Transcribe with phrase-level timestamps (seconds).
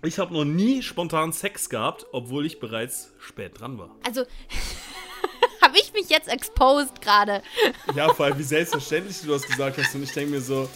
[0.00, 3.96] Ich habe noch nie spontan Sex gehabt, obwohl ich bereits spät dran war.
[4.06, 4.24] Also,
[5.60, 7.42] habe ich mich jetzt exposed gerade?
[7.96, 9.92] Ja, vor allem wie selbstverständlich du das gesagt hast.
[9.96, 10.68] Und ich denke mir so,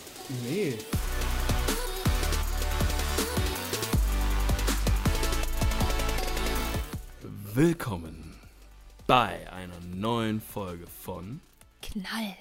[0.51, 0.77] nee.
[7.55, 8.37] Willkommen
[9.07, 11.41] bei einer neuen Folge von
[11.81, 12.37] Knall.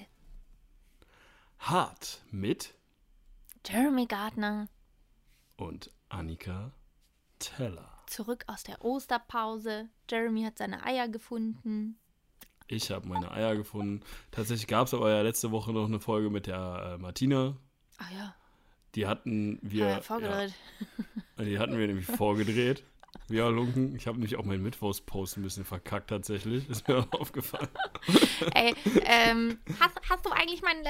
[1.60, 2.74] Hart mit
[3.64, 4.66] Jeremy Gardner
[5.56, 6.72] und Annika
[7.38, 7.88] Teller.
[8.06, 9.88] zurück aus der Osterpause.
[10.10, 11.98] Jeremy hat seine Eier gefunden.
[12.68, 14.02] Ich habe meine Eier gefunden.
[14.30, 17.56] Tatsächlich gab es aber ja letzte Woche noch eine Folge mit der äh, Martina.
[17.98, 18.34] Ah ja,
[18.94, 19.88] Die hatten wir.
[19.88, 20.54] ja vorgedreht.
[21.38, 22.84] Ja, die hatten wir nämlich vorgedreht.
[23.28, 23.94] Ja, Lunken.
[23.96, 26.68] Ich habe nämlich auch meinen Mittwochspost ein bisschen verkackt tatsächlich.
[26.68, 27.68] Ist mir aufgefallen.
[28.54, 30.82] Ey, ähm, hast, hast du eigentlich meinen,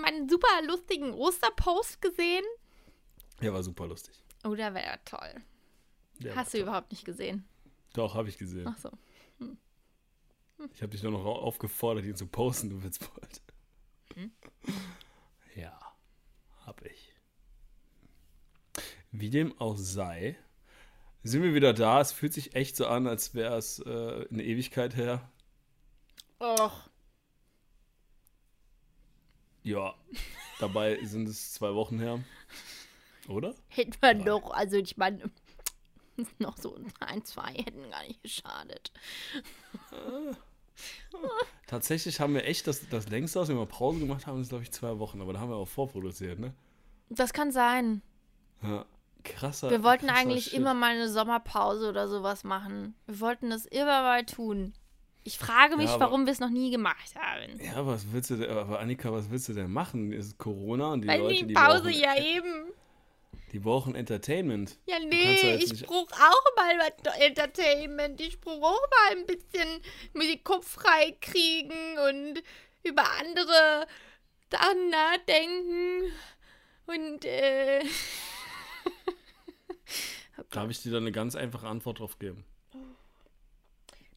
[0.00, 2.44] meinen super lustigen Osterpost gesehen?
[3.40, 4.14] Ja, war super lustig.
[4.44, 5.34] Oh, der wäre toll.
[6.20, 7.44] Der Hast du überhaupt nicht gesehen?
[7.92, 8.04] toll.
[8.04, 8.66] Doch, habe ich gesehen.
[8.68, 8.90] Ach so.
[10.74, 13.40] Ich habe dich nur noch au- aufgefordert, ihn zu posten, du Witzbold.
[15.54, 15.78] Ja,
[16.66, 17.12] hab ich.
[19.12, 20.36] Wie dem auch sei,
[21.22, 22.00] sind wir wieder da.
[22.00, 25.30] Es fühlt sich echt so an, als wäre es äh, eine Ewigkeit her.
[26.40, 26.88] Och.
[29.62, 29.94] Ja,
[30.60, 32.22] dabei sind es zwei Wochen her.
[33.28, 33.54] Oder?
[33.68, 35.30] Hätten wir doch, also ich meine,
[36.38, 38.90] noch so ein, zwei hätten gar nicht geschadet.
[41.66, 44.62] Tatsächlich haben wir echt das, das längste, was wir mal Pause gemacht haben, ist glaube
[44.64, 45.20] ich zwei Wochen.
[45.20, 46.54] Aber da haben wir auch vorproduziert, ne?
[47.10, 48.02] Das kann sein.
[48.62, 48.84] Ja,
[49.24, 49.70] krasser.
[49.70, 50.54] Wir wollten krasser eigentlich Shit.
[50.54, 52.94] immer mal eine Sommerpause oder sowas machen.
[53.06, 54.72] Wir wollten das immer mal tun.
[55.24, 57.60] Ich frage mich, Ja, aber- warum wir es noch nie gemacht haben.
[57.60, 60.12] Ja, was willst du denn, aber Annika, was willst du denn machen?
[60.12, 62.72] Ist Corona und die Weil Leute, die die Pause brauchen, ja eben.
[63.52, 64.78] Die brauchen Entertainment.
[64.86, 66.78] Ja, nee, jetzt ich brauche auch mal
[67.20, 68.20] Entertainment.
[68.20, 69.80] Ich brauche auch mal ein bisschen
[70.12, 72.42] mir den Kopf frei kriegen und
[72.82, 73.86] über andere
[74.50, 76.12] Sachen nachdenken.
[76.86, 77.82] Und, äh.
[80.50, 82.44] Darf ich dir da eine ganz einfache Antwort drauf geben?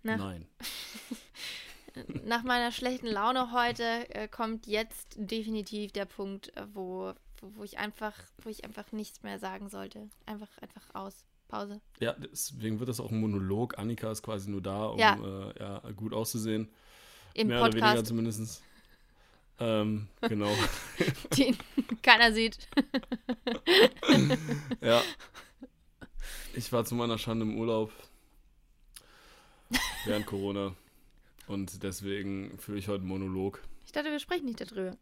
[0.04, 0.48] Na, Nein.
[2.26, 7.78] nach meiner schlechten Laune heute äh, kommt jetzt definitiv der Punkt, wo, wo, wo ich
[7.78, 8.14] einfach,
[8.44, 10.10] wo ich einfach nichts mehr sagen sollte.
[10.26, 11.26] Einfach, einfach aus.
[11.48, 11.82] Pause.
[12.00, 13.78] Ja, deswegen wird das auch ein Monolog.
[13.78, 15.16] Annika ist quasi nur da, um Ja.
[15.16, 16.70] Äh, ja, gut auszusehen.
[17.34, 18.64] Im Mehr oder weniger Podcast, zumindest.
[19.60, 20.52] Ähm, genau.
[21.38, 21.58] den
[22.02, 22.70] keiner sieht.
[24.82, 25.02] ja.
[26.56, 27.92] Ich war zu meiner Schande im Urlaub.
[30.06, 30.74] Während Corona.
[31.48, 33.62] Und deswegen führe ich heute einen Monolog.
[33.86, 34.98] Ich dachte, wir sprechen nicht darüber.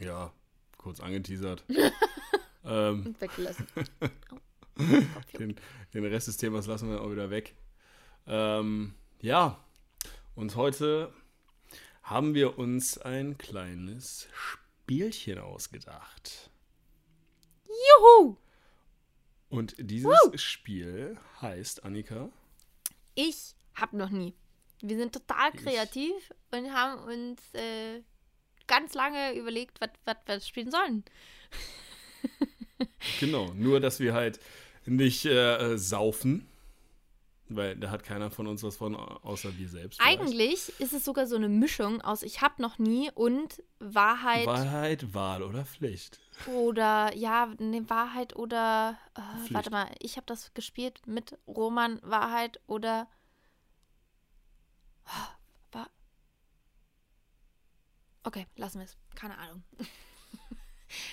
[0.00, 0.32] Ja,
[0.78, 1.64] kurz angeteasert.
[2.64, 3.66] ähm, Und weggelassen.
[5.38, 5.56] den,
[5.92, 7.54] den Rest des Themas lassen wir auch wieder weg.
[8.26, 9.62] Ähm, ja,
[10.34, 11.12] und heute
[12.02, 16.50] haben wir uns ein kleines Spielchen ausgedacht.
[17.66, 18.36] Juhu!
[19.50, 22.30] Und dieses Spiel heißt, Annika,
[23.14, 24.34] Ich hab noch nie.
[24.80, 26.14] Wir sind total Ich- kreativ
[26.52, 28.02] und haben uns äh,
[28.68, 29.90] ganz lange überlegt, was
[30.26, 31.04] wir spielen sollen.
[33.20, 34.38] genau, nur dass wir halt
[34.86, 36.46] nicht äh, saufen,
[37.48, 40.00] weil da hat keiner von uns was von, außer wir selbst.
[40.00, 40.20] vielleicht.
[40.20, 45.14] Eigentlich ist es sogar so eine Mischung aus Ich hab noch nie und Wahrheit Wahrheit,
[45.14, 46.20] Wahl oder Pflicht.
[46.46, 52.60] oder ja, ne, Wahrheit oder äh, warte mal, ich habe das gespielt mit Roman Wahrheit
[52.66, 53.08] oder
[55.04, 55.37] war
[58.28, 58.98] Okay, lassen wir es.
[59.14, 59.64] Keine Ahnung.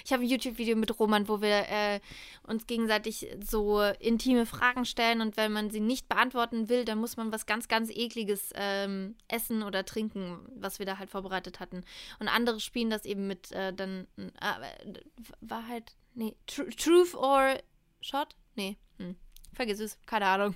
[0.05, 1.99] Ich habe ein YouTube-Video mit Roman, wo wir äh,
[2.43, 7.17] uns gegenseitig so intime Fragen stellen und wenn man sie nicht beantworten will, dann muss
[7.17, 11.83] man was ganz, ganz ekliges ähm, essen oder trinken, was wir da halt vorbereitet hatten.
[12.19, 14.93] Und andere spielen das eben mit äh, dann äh,
[15.41, 17.55] Wahrheit, nee, tr Truth or
[17.99, 18.37] Shot?
[18.55, 19.17] Nee, hm.
[19.51, 20.55] vergiss es, keine Ahnung.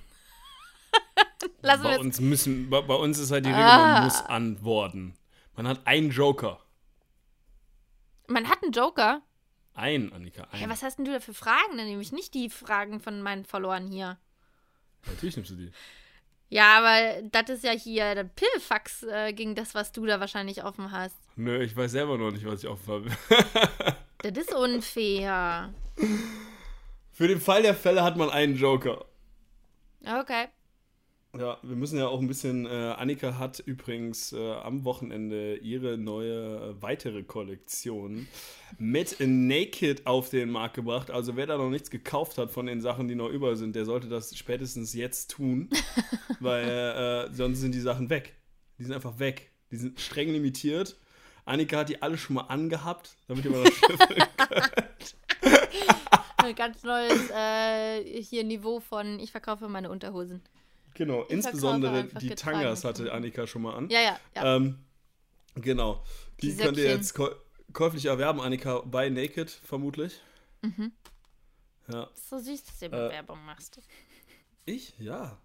[1.60, 3.92] Lassen bei uns müssen, bei, bei uns ist halt die Regel, Ah.
[3.96, 5.14] man muss antworten.
[5.56, 6.60] Man hat einen Joker.
[8.26, 9.22] Man hat einen Joker.
[9.74, 10.60] Ein, Annika, ein.
[10.60, 11.76] Ja, was hast denn du da für Fragen?
[11.76, 14.18] Dann nehme ich nicht die Fragen von meinen Followern hier.
[15.06, 15.72] Natürlich nimmst du die.
[16.48, 20.64] Ja, aber das ist ja hier der Pillefax äh, gegen das, was du da wahrscheinlich
[20.64, 21.16] offen hast.
[21.36, 23.10] Nö, ich weiß selber noch nicht, was ich offen habe.
[24.22, 25.72] Das ist unfair.
[27.10, 29.06] Für den Fall der Fälle hat man einen Joker.
[30.04, 30.48] Okay.
[31.38, 32.66] Ja, wir müssen ja auch ein bisschen.
[32.66, 38.26] Äh, Annika hat übrigens äh, am Wochenende ihre neue äh, weitere Kollektion
[38.78, 41.10] mit Naked auf den Markt gebracht.
[41.10, 43.84] Also wer da noch nichts gekauft hat von den Sachen, die noch über sind, der
[43.84, 45.70] sollte das spätestens jetzt tun,
[46.40, 48.34] weil äh, sonst sind die Sachen weg.
[48.78, 49.52] Die sind einfach weg.
[49.70, 50.96] Die sind streng limitiert.
[51.44, 55.16] Annika hat die alle schon mal angehabt, damit ihr mal das schiffeln könnt.
[56.38, 60.42] Ein ganz neues äh, hier Niveau von ich verkaufe meine Unterhosen.
[60.94, 63.12] Genau, Ich insbesondere die Tangas hatte.
[63.12, 63.88] Annika schon mal an.
[63.90, 64.56] Ja, ja, ja.
[64.56, 64.78] Ähm,
[65.54, 66.02] genau.
[66.42, 67.30] Die, Die könnt ihr jetzt käu
[67.72, 70.20] käuflich erwerben, Annika, bei Naked vermutlich.
[70.62, 70.92] Mhm.
[71.88, 72.08] Ja.
[72.14, 73.80] so süß, dass du äh, Bewerbung machst.
[74.66, 74.94] Ich?
[74.98, 75.38] Ja.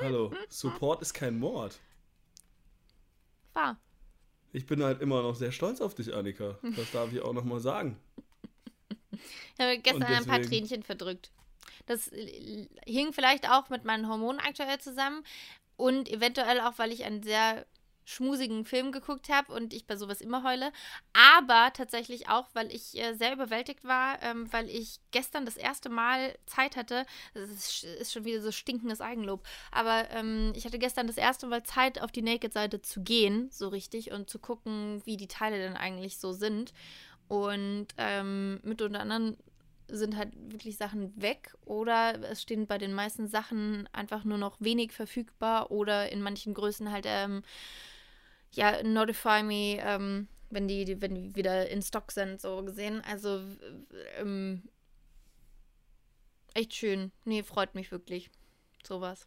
[0.00, 0.32] Hallo.
[0.48, 1.78] Support ist kein Mord.
[3.52, 3.78] Wahr.
[4.52, 6.58] Ich bin halt immer noch sehr stolz auf dich, Annika.
[6.76, 7.98] Das darf ich auch noch mal sagen.
[9.10, 9.20] Ich
[9.60, 11.30] habe gestern Und ein paar deswegen- Tränchen verdrückt.
[11.86, 12.10] Das
[12.86, 15.24] hing vielleicht auch mit meinen Hormonen aktuell zusammen
[15.76, 17.64] und eventuell auch, weil ich einen sehr
[18.08, 20.72] schmusigen Film geguckt habe und ich bei sowas immer heule.
[21.12, 25.90] Aber tatsächlich auch, weil ich äh, sehr überwältigt war, ähm, weil ich gestern das erste
[25.90, 27.04] Mal Zeit hatte.
[27.34, 29.46] Das ist, ist schon wieder so stinkendes Eigenlob.
[29.70, 33.68] Aber ähm, ich hatte gestern das erste Mal Zeit, auf die Naked-Seite zu gehen, so
[33.68, 36.72] richtig, und zu gucken, wie die Teile denn eigentlich so sind.
[37.28, 39.36] Und ähm, mit unter anderem
[39.88, 44.56] sind halt wirklich Sachen weg oder es stehen bei den meisten Sachen einfach nur noch
[44.60, 47.42] wenig verfügbar oder in manchen Größen halt, ähm,
[48.52, 53.02] ja, notify me, ähm, wenn die, die, wenn die wieder in Stock sind, so gesehen.
[53.06, 53.42] Also,
[54.18, 54.62] ähm,
[56.54, 57.12] echt schön.
[57.24, 58.30] Nee, freut mich wirklich.
[58.86, 59.26] Sowas.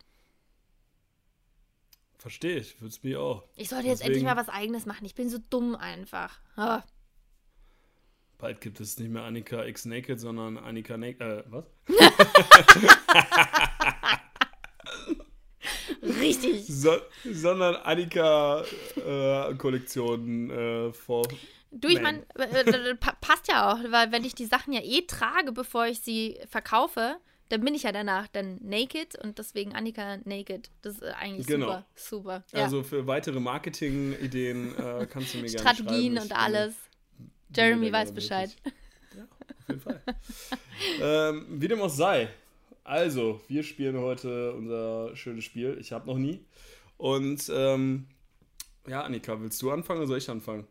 [2.18, 2.80] Verstehe ich.
[2.82, 3.44] Würde es mir auch.
[3.56, 5.06] Ich sollte jetzt endlich Deswegen- mal was Eigenes machen.
[5.06, 6.40] Ich bin so dumm einfach.
[6.56, 6.84] Ah.
[8.42, 11.22] Bald gibt es nicht mehr Annika X Naked, sondern Annika Naked.
[11.22, 11.66] Äh, was?
[16.02, 16.66] Richtig.
[16.68, 16.98] So,
[17.32, 18.64] sondern Annika
[18.96, 21.28] äh, Kollektion äh, vor.
[21.70, 24.82] Du, ich meine, äh, äh, pa passt ja auch, weil wenn ich die Sachen ja
[24.84, 27.18] eh trage, bevor ich sie verkaufe,
[27.50, 30.72] dann bin ich ja danach dann naked und deswegen Annika naked.
[30.82, 31.68] Das ist eigentlich Genau.
[31.68, 32.44] super, super.
[32.54, 32.64] Ja.
[32.64, 36.74] Also für weitere Marketing-Ideen äh, kannst du mir gerne Strategien und alles.
[37.56, 38.56] Jeremy weiß Bescheid.
[39.16, 40.02] Ja, auf jeden Fall.
[41.02, 42.30] ähm, wie dem auch sei.
[42.84, 45.78] Also, wir spielen heute unser schönes Spiel.
[45.80, 46.44] Ich habe noch nie.
[46.98, 48.08] Und ähm,
[48.88, 50.68] ja, Annika, willst du anfangen oder soll ich anfangen?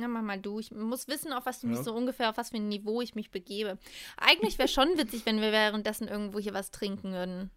[0.00, 0.58] Ja, mach mal du.
[0.58, 1.84] Ich muss wissen, auf was du mich Ja.
[1.84, 3.78] so ungefähr, auf was für ein Niveau ich mich begebe.
[4.16, 7.50] Eigentlich wäre schon witzig, wenn wir währenddessen irgendwo hier was trinken würden.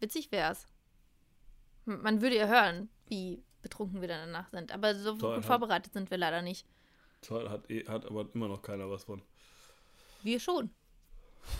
[0.00, 0.66] Witzig wär's.
[1.86, 4.72] M- Man würde ja hören, wie betrunken wir dann danach sind.
[4.72, 6.64] Aber so Toll, vorbereitet sind wir leider nicht.
[7.26, 9.22] Toll, hat, eh- hat aber immer noch keiner was von.
[10.22, 10.70] Wir schon.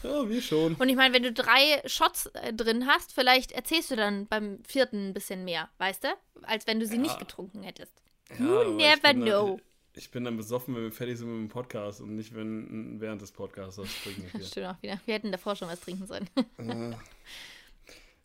[0.02, 0.74] Ja, wir schon.
[0.76, 4.62] Und ich meine, wenn du drei Shots äh, drin hast, vielleicht erzählst du dann beim
[4.64, 6.08] vierten ein bisschen mehr, weißt du?
[6.42, 7.02] Als wenn du sie Ja.
[7.02, 7.92] nicht getrunken hättest.
[8.30, 9.60] Ja, You aber ich never bin dann- know.
[9.96, 13.22] Ich bin dann besoffen, wenn wir fertig sind mit dem Podcast und nicht wenn während
[13.22, 13.76] des Podcasts.
[13.76, 14.42] Das bringt nicht viel.
[14.44, 15.00] Stimmt auch wieder.
[15.04, 16.28] Wir hätten davor schon was trinken sollen.
[16.58, 16.96] Äh,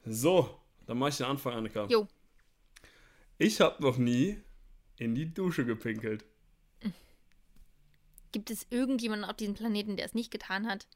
[0.05, 0.57] So,
[0.87, 1.85] dann mache ich den Anfang, Annika.
[1.87, 2.07] Jo.
[3.37, 4.41] Ich habe noch nie
[4.97, 6.25] in die Dusche gepinkelt.
[8.31, 10.87] Gibt es irgendjemanden auf diesem Planeten, der es nicht getan hat?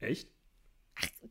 [0.00, 0.28] Echt?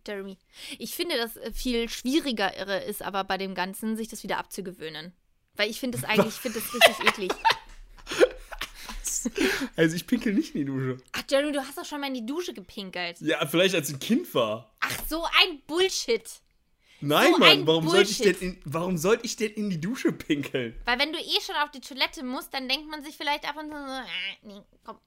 [0.07, 0.37] Jeremy.
[0.79, 4.37] Ich finde, das äh, viel schwieriger irre ist aber bei dem Ganzen, sich das wieder
[4.37, 5.13] abzugewöhnen.
[5.55, 7.31] Weil ich finde das eigentlich, ich finde das richtig eklig.
[9.75, 10.97] Also ich pinkel nicht in die Dusche.
[11.11, 13.21] Ach, Jeremy, du hast doch schon mal in die Dusche gepinkelt.
[13.21, 14.73] Ja, vielleicht als ich ein Kind war.
[14.79, 16.23] Ach, so ein Bullshit.
[17.01, 20.11] Nein, So Mann, warum sollte ich denn in, warum sollte ich denn in die Dusche
[20.11, 20.75] pinkeln?
[20.85, 23.57] Weil wenn du eh schon auf die Toilette musst, dann denkt man sich vielleicht ab
[23.57, 24.03] und zu so, äh,
[24.43, 24.97] nee, komm.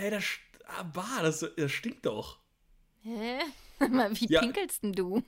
[0.00, 0.24] Ey, das,
[0.66, 2.38] ah, bah, das, das stinkt doch.
[3.02, 3.38] Hä?
[3.80, 4.40] Wie Ja.
[4.40, 5.22] pinkelst denn du?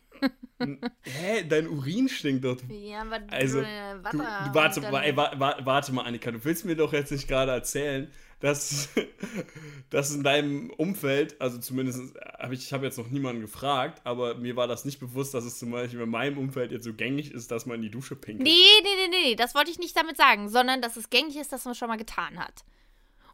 [1.02, 2.56] Hä, dein Urin stinkt doch.
[2.68, 5.92] Ja, aber Also, du, äh, Du, Wasser du, warte, und dann- ey, wa- wa- warte
[5.92, 8.10] mal, Annika, du willst mir doch jetzt nicht gerade erzählen,
[8.40, 8.88] dass,
[9.90, 14.34] dass in deinem Umfeld, also zumindest habe ich, ich habe jetzt noch niemanden gefragt, aber
[14.34, 17.32] mir war das nicht bewusst, dass es zum Beispiel in meinem Umfeld jetzt so gängig
[17.32, 18.46] ist, dass man in die Dusche pinkelt.
[18.46, 21.36] Nee, nee, nee, nee, nee, das wollte ich nicht damit sagen, sondern dass es gängig
[21.36, 22.64] ist, dass man schon mal getan hat.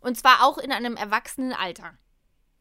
[0.01, 1.97] Und zwar auch in einem erwachsenen Alter.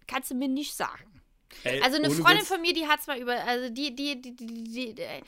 [0.07, 1.21] Kannst du mir nicht sagen.
[1.63, 4.35] Ey, Also eine Freundin Witz, von mir, die hat zwar über, also die, die, die,
[4.35, 5.21] die, die, die äh,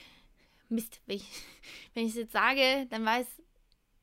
[0.70, 1.26] Mist, wenn ich
[1.94, 3.26] wenn ich es jetzt sage, dann weiß,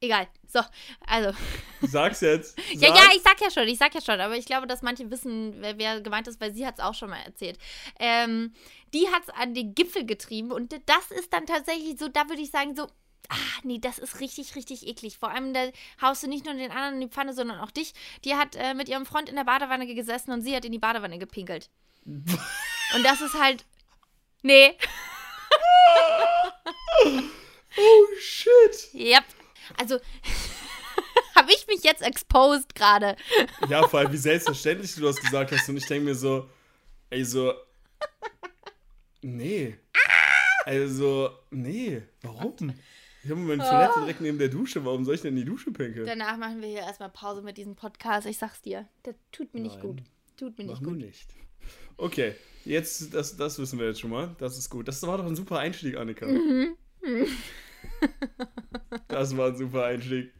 [0.00, 0.28] egal.
[0.46, 0.60] So,
[1.06, 1.36] also,
[1.82, 2.58] Sag's jetzt.
[2.74, 3.00] ja, Sag's.
[3.00, 5.54] ja, ich sag ja schon, ich sag ja schon, aber ich glaube, dass manche wissen,
[5.60, 7.58] wer, wer gemeint ist, weil sie hat es auch schon mal erzählt.
[7.98, 8.52] Ähm,
[8.92, 12.42] die hat es an den Gipfel getrieben und das ist dann tatsächlich so, da würde
[12.42, 12.86] ich sagen, so,
[13.28, 15.18] ah, nee, das ist richtig, richtig eklig.
[15.18, 15.68] Vor allem, da
[16.00, 17.94] haust du nicht nur den anderen in die Pfanne, sondern auch dich.
[18.24, 20.78] Die hat äh, mit ihrem Freund in der Badewanne gesessen und sie hat in die
[20.78, 21.70] Badewanne gepinkelt.
[22.04, 23.64] Und das ist halt.
[24.42, 24.76] Nee.
[27.76, 28.94] oh shit.
[28.94, 29.24] Yep.
[29.78, 29.98] Also
[31.34, 33.16] habe ich mich jetzt exposed gerade.
[33.68, 36.48] Ja, vor allem wie selbstverständlich du das gesagt hast und ich denke mir so,
[37.10, 37.54] ey so,
[39.22, 39.78] nee.
[40.64, 42.74] Also, nee, warum?
[43.24, 44.84] Ich habe meine Toilette direkt neben der Dusche.
[44.84, 46.04] Warum soll ich denn in die Dusche pinkeln?
[46.04, 48.26] Danach machen wir hier erstmal Pause mit diesem Podcast.
[48.26, 48.86] Ich sag's dir.
[49.02, 49.82] Das tut mir nicht Nein.
[49.82, 50.02] gut.
[50.36, 51.00] Tut mir nicht Machen wir gut.
[51.06, 51.34] nicht.
[51.96, 52.34] Okay,
[52.66, 54.36] jetzt, das, das wissen wir jetzt schon mal.
[54.38, 54.88] Das ist gut.
[54.88, 56.26] Das war doch ein super Einstieg, Annika.
[56.26, 56.76] Mhm.
[59.08, 60.30] das war ein super Einstieg.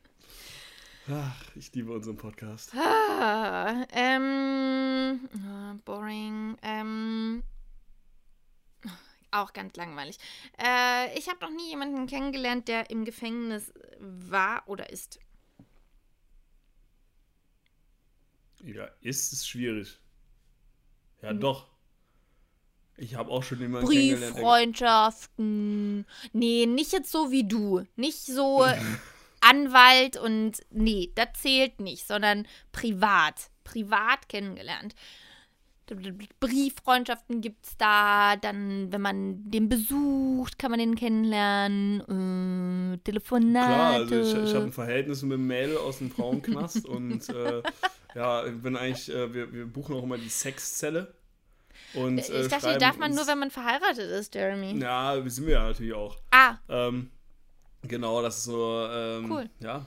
[1.11, 2.75] Ach, ich liebe unseren Podcast.
[2.75, 6.57] Ah, ähm, ah, boring.
[6.63, 7.43] Ähm,
[9.35, 10.19] auch ganz langweilig.
[10.59, 15.19] Äh, ich habe noch nie jemanden kennengelernt, der im Gefängnis war oder ist.
[18.63, 19.99] Ja, ist es schwierig.
[21.23, 21.41] Ja, Mhm.
[21.41, 21.69] doch.
[22.97, 26.07] Ich habe auch schon der- Brieffreundschaften.
[26.33, 27.85] Nee, nicht jetzt so wie du.
[27.97, 28.65] Nicht so
[29.41, 33.51] Anwalt und nee, das zählt nicht, sondern privat.
[33.65, 34.95] Privat kennengelernt.
[36.41, 42.95] Brieffreundschaften gibt's da, dann, wenn man den besucht, kann man den kennenlernen.
[42.95, 43.67] Äh, Telefonate.
[43.67, 47.63] Klar, also ich, ich habe ein Verhältnis mit einem Mädel aus dem Frauenknast und äh,
[48.15, 51.15] ja, ich bin eigentlich, äh, wir, wir buchen auch immer die Sexzelle.
[51.95, 54.79] Und, ich äh, dachte, die darf man nur, wenn man verheiratet ist, Jeremy.
[54.81, 56.17] Ja, wir sind wir ja natürlich auch.
[56.31, 57.11] Ah, Ähm,
[57.83, 59.51] genau, das ist so, ähm, Cool.
[59.61, 59.87] ja.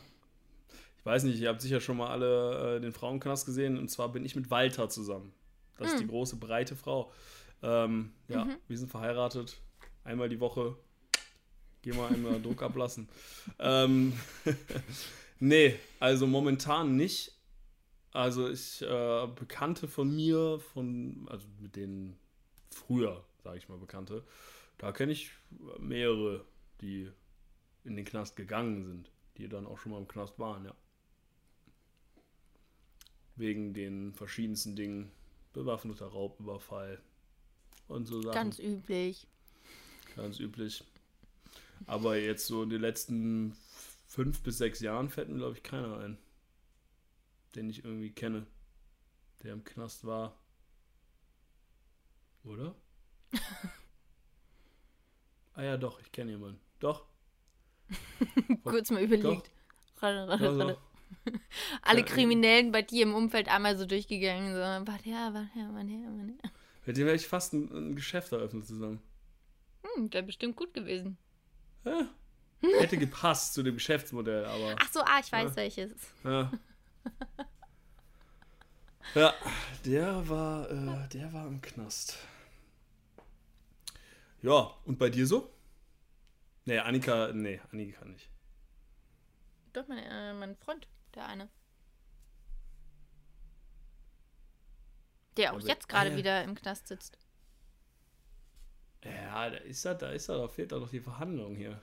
[0.99, 4.09] Ich weiß nicht, ihr habt sicher schon mal alle äh, den Frauenknast gesehen und zwar
[4.09, 5.33] bin ich mit Walter zusammen.
[5.77, 7.11] Das ist die große, breite Frau.
[7.61, 9.59] Ähm, ja, wir sind verheiratet.
[10.03, 10.75] Einmal die Woche.
[11.81, 13.07] Geh mal einmal Druck ablassen.
[13.59, 14.13] Ähm,
[15.39, 17.33] nee, also momentan nicht.
[18.11, 22.17] Also ich, äh, Bekannte von mir, von, also mit denen
[22.71, 24.23] früher, sage ich mal, Bekannte,
[24.77, 25.31] da kenne ich
[25.79, 26.45] mehrere,
[26.81, 27.11] die
[27.83, 30.75] in den Knast gegangen sind, die dann auch schon mal im Knast waren, ja.
[33.35, 35.11] Wegen den verschiedensten Dingen.
[35.57, 37.01] Bewaffneter Raubüberfall
[37.87, 38.35] und so Sachen.
[38.35, 39.27] ganz üblich.
[40.15, 40.83] Ganz üblich.
[41.85, 43.55] Aber jetzt so in den letzten
[44.07, 46.17] fünf bis sechs Jahren fällt mir, glaube ich, keiner ein,
[47.55, 48.45] den ich irgendwie kenne,
[49.43, 50.37] der im Knast war.
[52.43, 52.73] Oder?
[55.53, 56.59] ah ja, doch, ich kenne jemanden.
[56.79, 57.05] Doch.
[58.63, 59.51] Kurz mal überlegt.
[60.01, 60.77] Ralle, ralle, Also, ralle.
[61.81, 64.53] Alle Ja, Kriminellen bei dir im Umfeld einmal so durchgegangen.
[64.53, 66.51] So, warte her, warte her, warte her, warte her.
[66.85, 69.01] mit dem hätte ich fast ein, ein Geschäft eröffnet zusammen.
[69.83, 71.17] Hm, wäre bestimmt gut gewesen.
[71.85, 72.09] Ja.
[72.79, 74.75] Hätte gepasst zu dem Geschäftsmodell, aber.
[74.79, 75.55] Ach so, ah, ich weiß Ja.
[75.55, 75.91] welches.
[76.23, 76.51] Ja.
[79.15, 79.33] ja,
[79.85, 82.17] der war, äh, der war im Knast.
[84.41, 85.51] Ja, und bei dir so?
[86.65, 88.29] Nee, Annika, nee, Annika nicht.
[89.73, 90.87] Doch, mein, äh, mein Freund,
[91.17, 91.49] der eine.
[95.35, 96.15] Der auch aber- jetzt gerade ja.
[96.17, 97.17] wieder im Knast sitzt.
[99.03, 101.81] Ja, da ist er, da ist er, da fehlt doch noch die Verhandlung hier.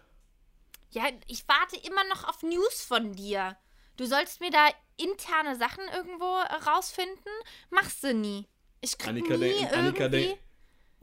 [0.91, 3.57] Ja, ich warte immer noch auf News von dir.
[3.97, 6.25] Du sollst mir da interne Sachen irgendwo
[6.69, 7.33] rausfinden.
[7.71, 8.49] Machst du nie.
[8.81, 10.27] Ich krieg Annika, nie denk, Annika, irgendwie...
[10.27, 10.39] denk,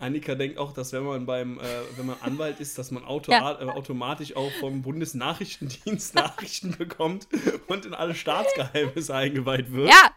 [0.02, 1.64] Annika denkt auch, dass wenn man beim, äh,
[1.96, 3.60] wenn man Anwalt ist, dass man auto Ja.
[3.62, 7.28] äh, automatisch auch vom Bundesnachrichtendienst Nachrichten bekommt
[7.68, 9.90] und in alle Staatsgeheimnisse eingeweiht wird.
[9.90, 10.12] ja,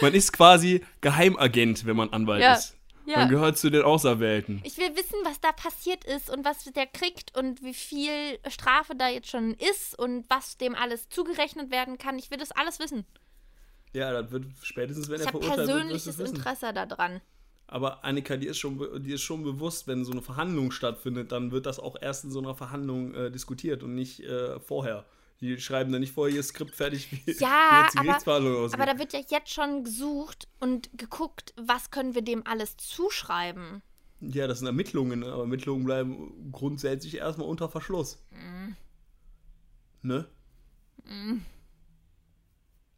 [0.00, 2.54] Man ist quasi Geheimagent, wenn man Anwalt Ja.
[2.54, 2.76] ist.
[3.06, 3.18] ja.
[3.18, 4.60] Man gehört zu den Auserwählten.
[4.64, 8.94] Ich will wissen, was da passiert ist und was der kriegt und wie viel Strafe
[8.96, 12.18] da jetzt schon ist und was dem alles zugerechnet werden kann.
[12.18, 13.04] Ich will das alles wissen.
[13.92, 16.36] Ja, das wird spätestens, wenn Ich er habe verurteilt wird, wirst persönliches du es wissen.
[16.36, 17.20] Interesse daran.
[17.72, 21.52] Aber Annika, die ist, schon, die ist schon bewusst, wenn so eine Verhandlung stattfindet, dann
[21.52, 25.04] wird das auch erst in so einer Verhandlung äh, diskutiert und nicht äh, vorher.
[25.40, 28.74] Die schreiben dann nicht vorher ihr Skript fertig, wie, Ja, wie jetzt die aber-.
[28.74, 33.82] Aber da wird ja jetzt schon gesucht und geguckt, was können wir dem alles zuschreiben.
[34.20, 38.18] ja, das sind Ermittlungen, aber Ermittlungen bleiben grundsätzlich erstmal unter Verschluss.
[38.32, 38.76] Mhm.
[40.02, 40.26] Ne?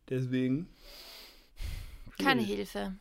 [0.09, 0.69] Deswegen.
[2.19, 2.71] Keine schwierig.
[2.71, 2.95] Hilfe.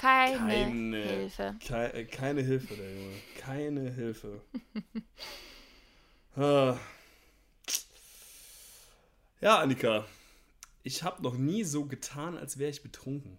[0.00, 1.56] Keine, Keine Hilfe.
[1.60, 3.16] Kei- äh, keine Hilfe, der Junge.
[3.38, 4.40] Keine Hilfe.
[6.36, 6.78] Ah.
[9.40, 10.06] ja, Annika.
[10.84, 13.36] Ich habe noch nie so getan, als wäre ich betrunken.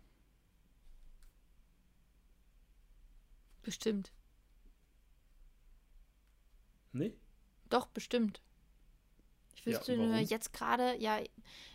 [3.63, 4.11] Bestimmt.
[6.91, 7.13] Nee?
[7.69, 8.41] Doch, bestimmt.
[9.55, 11.21] Ich wüsste ja, nur jetzt gerade, ja,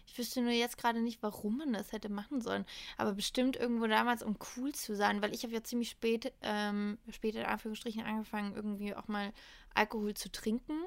[0.06, 2.64] ich wüsste nur jetzt gerade nicht, warum man das hätte machen sollen.
[2.96, 6.98] Aber bestimmt irgendwo damals, um cool zu sein, weil ich habe ja ziemlich spät, ähm,
[7.10, 9.32] später in Anführungsstrichen angefangen, irgendwie auch mal
[9.74, 10.80] Alkohol zu trinken.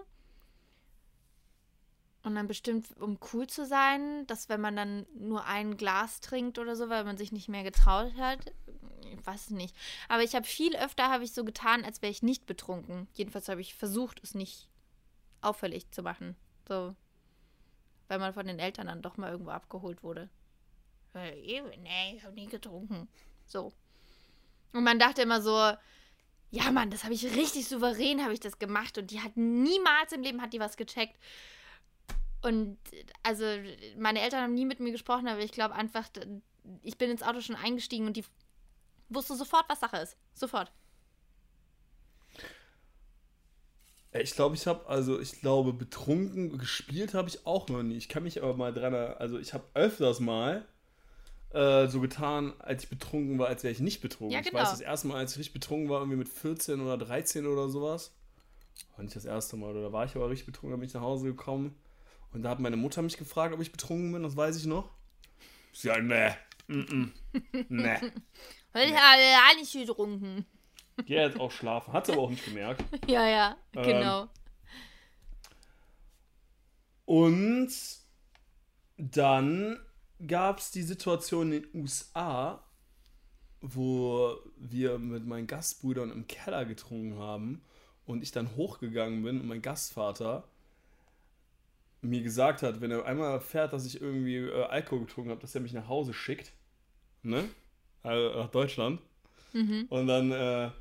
[2.24, 6.58] Und dann bestimmt, um cool zu sein, dass wenn man dann nur ein Glas trinkt
[6.60, 8.40] oder so, weil man sich nicht mehr getraut hat,
[9.02, 9.76] ich weiß es nicht.
[10.08, 13.08] Aber ich habe viel öfter habe ich so getan, als wäre ich nicht betrunken.
[13.14, 14.70] Jedenfalls habe ich versucht, es nicht
[15.42, 16.36] auffällig zu machen.
[16.68, 16.96] So,
[18.10, 20.30] weil man von den Eltern dann doch mal irgendwo abgeholt wurde.
[21.14, 21.64] Nee,
[22.16, 23.08] ich habe nie getrunken.
[23.46, 23.72] So.
[24.74, 25.72] Und man dachte immer so,
[26.52, 28.98] ja Mann, das habe ich richtig souverän, habe ich das gemacht.
[28.98, 31.18] Und die hat niemals im Leben hat die was gecheckt.
[32.42, 32.78] Und
[33.24, 33.46] also
[33.98, 36.08] meine Eltern haben nie mit mir gesprochen, aber ich glaube einfach,
[36.82, 38.26] ich bin ins Auto schon eingestiegen und die
[39.10, 40.18] wusste sofort, was Sache ist.
[40.34, 40.72] Sofort.
[44.22, 47.98] Ich glaube, ich habe, also ich glaube, betrunken gespielt habe ich auch noch nie.
[47.98, 50.66] Ich kann mich aber mal dran, also ich habe öfters mal
[51.52, 54.32] äh, so getan, als ich betrunken war, als wäre ich nicht betrunken.
[54.34, 54.50] Ja, genau.
[54.50, 54.72] Ich weiß, genau.
[54.72, 58.14] das erste Mal, als ich richtig betrunken war, irgendwie mit 14 oder 13 oder sowas.
[58.96, 60.94] War nicht das erste Mal, oder da war ich aber richtig betrunken, da bin ich
[60.94, 61.76] nach Hause gekommen.
[62.32, 64.90] Und da hat meine Mutter mich gefragt, ob ich betrunken bin, das weiß ich noch.
[65.84, 66.36] Ja, ne.
[66.68, 67.12] Mm -mm.
[67.70, 68.12] Ne.
[68.74, 70.46] Ich habe nicht getrunken.
[71.06, 71.94] Geh jetzt auch schlafen.
[71.94, 72.84] Hat sie aber auch nicht gemerkt.
[73.08, 74.28] ja, ja, ähm, genau.
[77.06, 77.70] Und
[78.98, 79.80] dann
[80.26, 82.64] gab es die Situation in den USA,
[83.62, 87.62] wo wir mit meinen Gastbrüdern im Keller getrunken haben
[88.06, 90.48] und ich dann hochgegangen bin und mein Gastvater
[92.02, 95.56] mir gesagt hat, wenn er einmal erfährt, dass ich irgendwie äh, Alkohol getrunken habe, dass
[95.56, 96.54] er mich nach Hause schickt.
[97.24, 97.50] Ne?
[98.04, 99.02] Also nach Deutschland.
[99.54, 99.86] Mhm.
[99.90, 100.72] Und dann äh,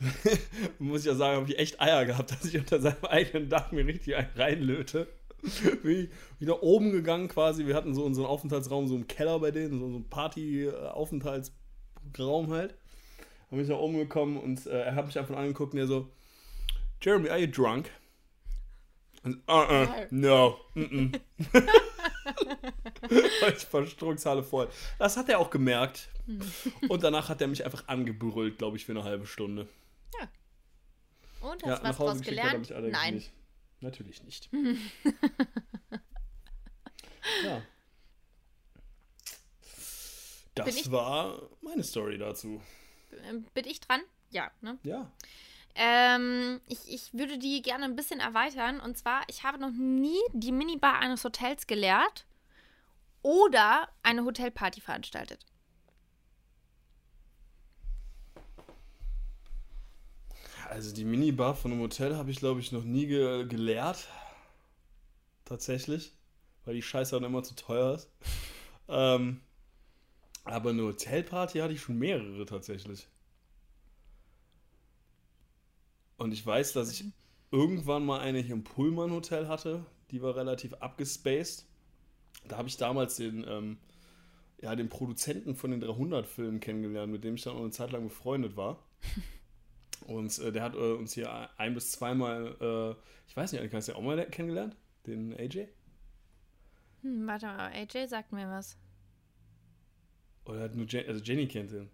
[0.78, 3.72] muss ich ja sagen, habe ich echt Eier gehabt, dass ich unter seinem eigenen Dach
[3.72, 5.08] mir richtig einen reinlöte.
[5.82, 7.66] Bin ich nach oben gegangen quasi.
[7.66, 12.74] Wir hatten so unseren Aufenthaltsraum so im Keller bei denen, so, so ein Party-Aufenthaltsraum halt.
[13.48, 15.86] Dann bin ich nach oben gekommen und äh, er hat mich einfach angeguckt und er
[15.86, 16.10] so,
[17.02, 17.90] Jeremy, are you drunk?
[19.22, 20.58] Und, uh -uh, no.
[20.74, 21.18] Mm -mm.
[23.10, 24.68] ich war Struckshalle voll.
[24.98, 26.08] Das hat er auch gemerkt.
[26.26, 26.40] Hm.
[26.88, 29.68] Und danach hat er mich einfach angebrüllt, glaube ich, für eine halbe Stunde.
[31.40, 32.70] Und hast ja, was draus gelernt?
[32.70, 33.14] Nein.
[33.14, 33.32] Nicht.
[33.80, 34.50] Natürlich nicht.
[37.44, 37.62] ja.
[40.54, 42.60] Das ich, war meine Story dazu.
[43.24, 44.02] Ähm, bin ich dran?
[44.30, 44.78] Ja, ne?
[44.82, 45.10] Ja.
[45.74, 48.80] Ähm, ich, ich würde die gerne ein bisschen erweitern.
[48.80, 52.26] Und zwar, ich habe noch nie die Minibar eines Hotels geleert
[53.22, 55.46] oder eine Hotelparty veranstaltet.
[60.80, 64.08] Also die Minibar von einem Hotel habe ich, glaube ich, noch nie ge geleert.
[65.44, 66.14] Tatsächlich.
[66.64, 68.10] Weil die Scheiße dann immer zu teuer ist.
[68.88, 69.42] ähm,
[70.44, 73.08] aber eine Hotelparty hatte ich schon mehrere tatsächlich.
[76.16, 77.04] Und ich weiß, dass ich
[77.50, 79.84] irgendwann mal eine hier im Pullman Hotel hatte.
[80.10, 81.66] Die war relativ abgespaced.
[82.48, 83.76] Da habe ich damals den, ähm,
[84.62, 87.92] ja, den Produzenten von den 300 Filmen kennengelernt, mit dem ich dann auch eine Zeit
[87.92, 88.82] lang befreundet war.
[90.06, 93.88] Und äh, der hat äh, uns hier ein bis zweimal, äh, ich weiß nicht, kannst
[93.88, 94.76] du ja auch mal kennengelernt?
[95.06, 95.68] Den AJ?
[97.02, 98.76] Hm, warte mal, AJ sagt mir was.
[100.44, 101.90] Oder hat nur Jenny, also Jenny kennt ihn.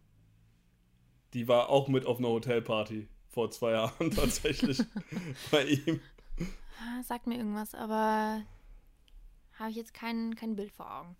[1.35, 4.83] Die war auch mit auf einer Hotelparty vor zwei Jahren tatsächlich
[5.51, 6.01] bei ihm.
[6.81, 8.43] Ah, sagt mir irgendwas, aber
[9.55, 11.17] habe ich jetzt kein, kein Bild vor Augen.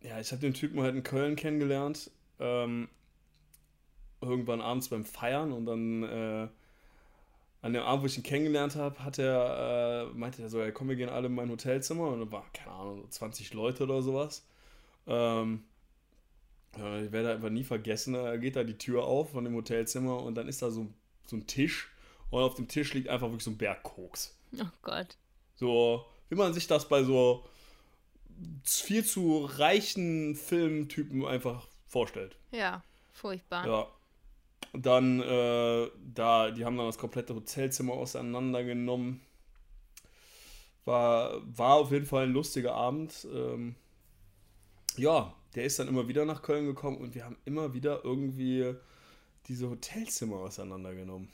[0.00, 2.10] Ja, ich habe den Typen halt in Köln kennengelernt.
[2.38, 2.88] Ähm,
[4.20, 6.48] irgendwann abends beim Feiern und dann äh,
[7.60, 10.70] an dem Abend, wo ich ihn kennengelernt habe, hat er, äh, meinte er so, ja,
[10.70, 14.02] komm, wir gehen alle in mein Hotelzimmer und da war, keine Ahnung, 20 Leute oder
[14.02, 14.46] sowas.
[15.06, 15.64] Ähm,
[16.76, 20.22] ja, ich werde einfach nie vergessen, da geht da die Tür auf von dem Hotelzimmer
[20.22, 20.86] und dann ist da so,
[21.26, 21.90] so ein Tisch
[22.30, 24.36] und auf dem Tisch liegt einfach wirklich so ein Berg Koks.
[24.60, 25.16] Oh Gott.
[25.56, 27.44] So, wie man sich das bei so
[28.62, 32.36] viel zu reichen Filmtypen einfach vorstellt.
[32.52, 33.66] Ja, furchtbar.
[33.66, 33.88] Ja,
[34.72, 39.20] dann, äh, da, die haben dann das komplette Hotelzimmer auseinandergenommen.
[40.84, 43.26] War, war auf jeden Fall ein lustiger Abend.
[43.32, 43.74] Ähm,
[44.96, 48.74] ja, der ist dann immer wieder nach Köln gekommen und wir haben immer wieder irgendwie
[49.46, 51.28] diese Hotelzimmer auseinandergenommen.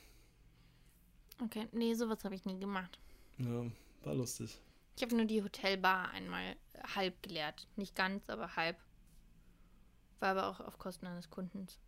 [1.42, 2.98] Okay, nee, sowas habe ich nie gemacht.
[3.38, 3.64] Ja,
[4.04, 4.60] war lustig.
[4.96, 6.56] Ich habe nur die Hotelbar einmal
[6.94, 7.66] halb geleert.
[7.76, 8.76] Nicht ganz, aber halb.
[10.20, 11.78] War aber auch auf Kosten eines Kundens.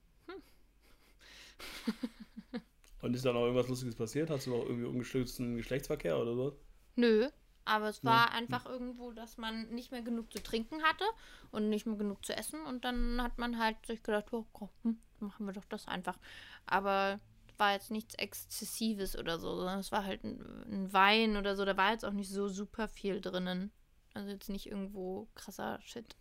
[3.02, 4.30] Und ist da noch irgendwas Lustiges passiert?
[4.30, 6.58] Hast du noch irgendwie ungestützten Geschlechtsverkehr oder so?
[6.96, 7.28] Nö.
[7.64, 8.32] Aber es war ja.
[8.32, 11.04] einfach irgendwo, dass man nicht mehr genug zu trinken hatte
[11.50, 12.64] und nicht mehr genug zu essen.
[12.64, 14.46] Und dann hat man halt sich gedacht, oh,
[14.82, 16.16] hm, machen wir doch das einfach.
[16.64, 20.40] Aber es war jetzt nichts Exzessives oder so, sondern es war halt ein,
[20.70, 21.64] ein Wein oder so.
[21.64, 23.72] Da war jetzt auch nicht so super viel drinnen.
[24.14, 26.16] Also jetzt nicht irgendwo krasser Shit.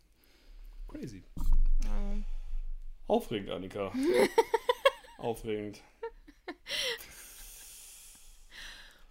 [0.87, 1.23] Crazy.
[1.85, 2.25] Ähm.
[3.07, 3.91] Aufregend, Annika.
[5.25, 5.81] Aufregend.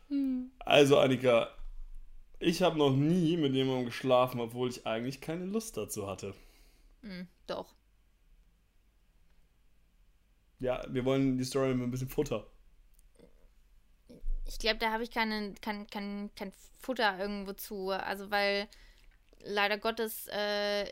[0.09, 0.53] Hm.
[0.59, 1.48] Also, Annika,
[2.38, 6.35] ich habe noch nie mit jemandem geschlafen, obwohl ich eigentlich keine Lust dazu hatte.
[7.03, 7.74] Hm, doch.
[10.61, 12.46] Ja, wir wollen die Story mit ein bisschen Futter.
[14.46, 17.88] Ich glaube, da habe ich keine, kein, kein, kein Futter irgendwo zu.
[17.88, 18.68] Also, weil
[19.40, 20.85] leider Gottes äh,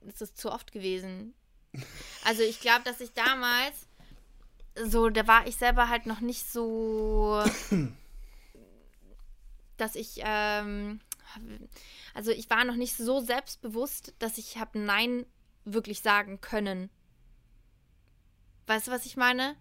[0.00, 1.34] ist es zu oft gewesen.
[2.24, 3.87] Also, ich glaube, dass ich damals
[4.84, 7.42] so, da war ich selber halt noch nicht so
[9.78, 11.00] dass ich, ähm,
[12.12, 15.24] also ich war noch nicht so selbstbewusst, dass ich habe Nein
[15.64, 16.90] wirklich sagen können.
[18.66, 19.56] Weißt du, was ich meine?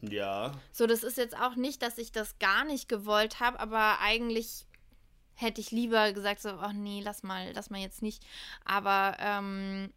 [0.00, 0.52] Ja.
[0.72, 4.66] So, das ist jetzt auch nicht, dass ich das gar nicht gewollt habe, aber eigentlich
[5.34, 8.24] hätte ich lieber gesagt, so, ach nee, lass mal, lass mal jetzt nicht.
[8.64, 9.92] Aber ähm,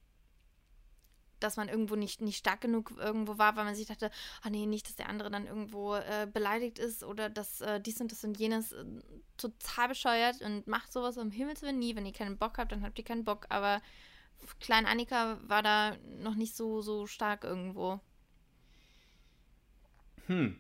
[1.39, 4.65] dass man irgendwo nicht, nicht stark genug irgendwo war, weil man sich dachte, ah nee,
[4.65, 8.23] nicht, dass der andere dann irgendwo äh, beleidigt ist oder dass äh, dies und das
[8.23, 8.85] und jenes äh,
[9.37, 11.95] total bescheuert und macht sowas um Himmels Willen nie.
[11.95, 13.45] Wenn ihr keinen Bock habt, dann habt ihr keinen Bock.
[13.49, 13.81] Aber
[14.59, 17.99] Klein Annika war da noch nicht so, so stark irgendwo.
[20.27, 20.59] Hm.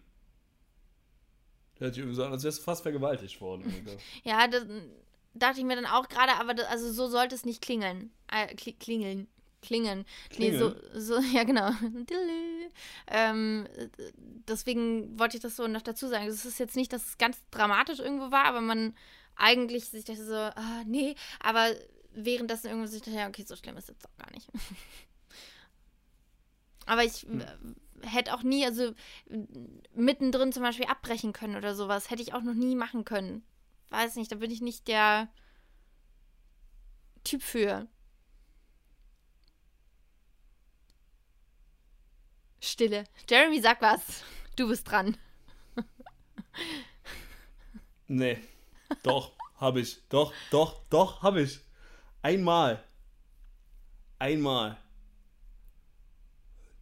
[1.79, 3.71] Hört sich so an, als wärst du fast vergewaltigt worden.
[4.23, 4.65] ja, das
[5.33, 8.11] dachte ich mir dann auch gerade, aber das, also so sollte es nicht klingeln.
[8.31, 9.27] Äh, klingeln.
[9.61, 10.05] Klingen.
[10.37, 11.71] Nee, so, so, ja, genau.
[13.07, 13.67] ähm,
[14.47, 16.27] deswegen wollte ich das so noch dazu sagen.
[16.27, 18.95] Es ist jetzt nicht, dass es ganz dramatisch irgendwo war, aber man
[19.35, 21.69] eigentlich sich dachte so, ah, nee, aber
[22.13, 24.49] währenddessen irgendwo sich dachte, ja, okay, so schlimm ist es jetzt auch gar nicht.
[26.85, 27.41] aber ich hm.
[27.41, 27.45] Äh,
[28.03, 28.93] hätte auch nie, also
[29.95, 33.43] mittendrin zum Beispiel abbrechen können oder sowas, hätte ich auch noch nie machen können.
[33.89, 35.29] Weiß nicht, da bin ich nicht der
[37.23, 37.87] Typ für.
[42.59, 43.05] Stille.
[43.29, 44.23] Jeremy, sag was.
[44.55, 45.17] Du bist dran.
[48.07, 48.37] nee.
[49.03, 49.99] Doch, hab ich.
[50.09, 51.59] Doch, doch, doch, hab ich.
[52.21, 52.83] Einmal.
[54.19, 54.77] Einmal.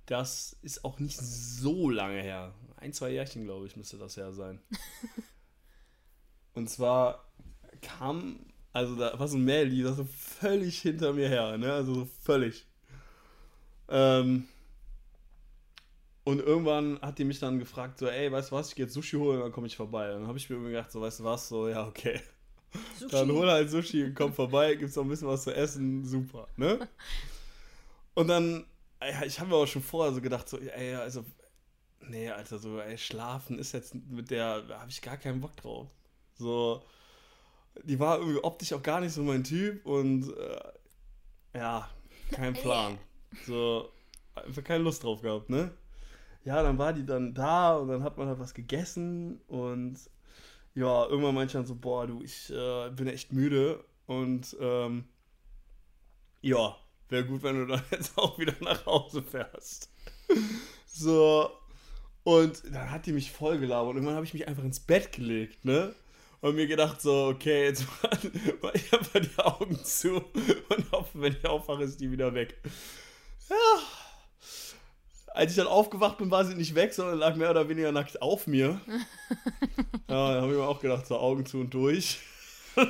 [0.05, 2.53] Das ist auch nicht so lange her.
[2.77, 4.61] Ein, zwei Jährchen, glaube ich, müsste das ja sein.
[6.53, 7.27] Und zwar
[7.81, 8.39] kam,
[8.71, 11.73] also da war so ein Mädel, das so völlig hinter mir her, ne?
[11.73, 12.65] Also so völlig.
[13.89, 14.47] Ähm,
[16.25, 18.95] und irgendwann hat die mich dann gefragt, so, ey, weißt du was, ich gehe jetzt
[18.95, 20.11] Sushi holen, dann komme ich vorbei.
[20.11, 22.19] Und dann habe ich mir gedacht, so, weißt du was, so, ja, okay.
[22.99, 23.11] Sushi.
[23.11, 26.47] Dann hol halt Sushi und komm vorbei, gibt's noch ein bisschen was zu essen, super,
[26.57, 26.89] ne?
[28.15, 28.65] Und dann,
[29.01, 31.23] ja, ich habe mir auch schon vorher so gedacht, so, ey, also,
[31.99, 35.55] nee, Alter, so, ey, schlafen ist jetzt mit der, da habe ich gar keinen Bock
[35.57, 35.89] drauf.
[36.33, 36.81] So,
[37.83, 41.89] die war irgendwie optisch auch gar nicht so mein Typ und, äh, ja,
[42.31, 42.97] kein Plan.
[43.45, 43.91] So,
[44.33, 45.71] einfach keine Lust drauf gehabt, ne?
[46.45, 49.97] Ja, dann war die dann da und dann hat man halt was gegessen und
[50.75, 55.05] ja, irgendwann meinte ich dann so, boah, du, ich äh, bin echt müde und ähm,
[56.41, 56.75] ja,
[57.09, 59.91] wäre gut, wenn du dann jetzt auch wieder nach Hause fährst.
[60.85, 61.49] so,
[62.23, 65.11] und dann hat die mich voll gelabert und irgendwann habe ich mich einfach ins Bett
[65.11, 65.95] gelegt, ne?
[66.41, 67.87] Und mir gedacht so, okay, jetzt
[68.61, 72.61] mach ich einfach die Augen zu und hoffe, wenn ich aufwache, ist die wieder weg.
[73.49, 74.04] Ja,
[75.35, 78.21] als ich dann aufgewacht bin, war sie nicht weg, sondern lag mehr oder weniger nackt
[78.21, 78.79] auf mir.
[80.07, 82.19] ja, da habe ich mir auch gedacht, so Augen zu und durch.
[82.77, 82.85] oh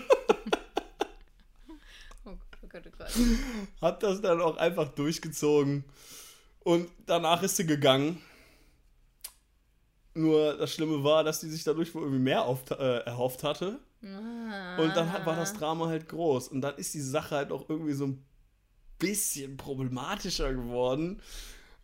[2.69, 3.12] Gott, oh Gott.
[3.81, 5.84] Hab das dann auch einfach durchgezogen.
[6.63, 8.21] Und danach ist sie gegangen.
[10.13, 13.79] Nur das Schlimme war, dass sie sich dadurch wohl irgendwie mehr auf, äh, erhofft hatte.
[14.03, 14.77] Ah.
[14.77, 16.47] Und dann war das Drama halt groß.
[16.49, 18.25] Und dann ist die Sache halt auch irgendwie so ein
[18.99, 21.21] bisschen problematischer geworden,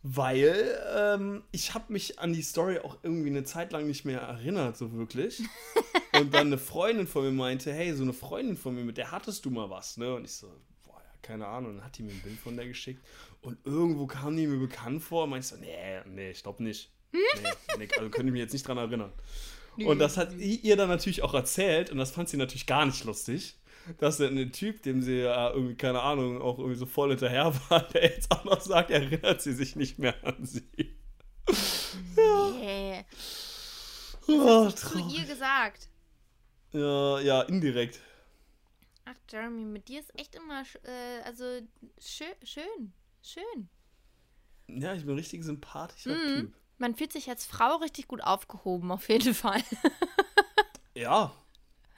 [0.02, 4.20] weil ähm, ich habe mich an die Story auch irgendwie eine Zeit lang nicht mehr
[4.20, 5.42] erinnert, so wirklich.
[6.18, 9.12] Und dann eine Freundin von mir meinte, hey, so eine Freundin von mir, mit der
[9.12, 10.14] hattest du mal was, ne?
[10.14, 10.48] Und ich so,
[10.84, 11.70] boah, ja, keine Ahnung.
[11.70, 13.04] Und dann hat die mir ein Bild von der geschickt.
[13.40, 16.90] Und irgendwo kam die mir bekannt vor und meinte so, nee, nee, ich glaube nicht.
[17.12, 17.20] Nee,
[17.78, 19.12] nee, also könnte ich mich jetzt nicht dran erinnern.
[19.76, 23.04] Und das hat ihr dann natürlich auch erzählt und das fand sie natürlich gar nicht
[23.04, 23.56] lustig
[23.98, 27.52] dass der ein Typ, dem sie ja irgendwie, keine Ahnung, auch irgendwie so voll hinterher
[27.68, 30.96] war, der jetzt auch noch sagt, erinnert sie sich nicht mehr an sie.
[32.16, 33.04] ja.
[34.26, 35.88] Was oh, hast du zu ihr gesagt?
[36.72, 38.00] Ja, ja, indirekt.
[39.04, 41.44] Ach, Jeremy, mit dir ist echt immer, äh, also
[41.98, 42.92] schön, schön,
[43.22, 43.68] schön.
[44.68, 46.40] Ja, ich bin richtig sympathischer mm.
[46.40, 46.54] Typ.
[46.78, 49.62] Man fühlt sich als Frau richtig gut aufgehoben, auf jeden Fall.
[50.94, 51.34] ja.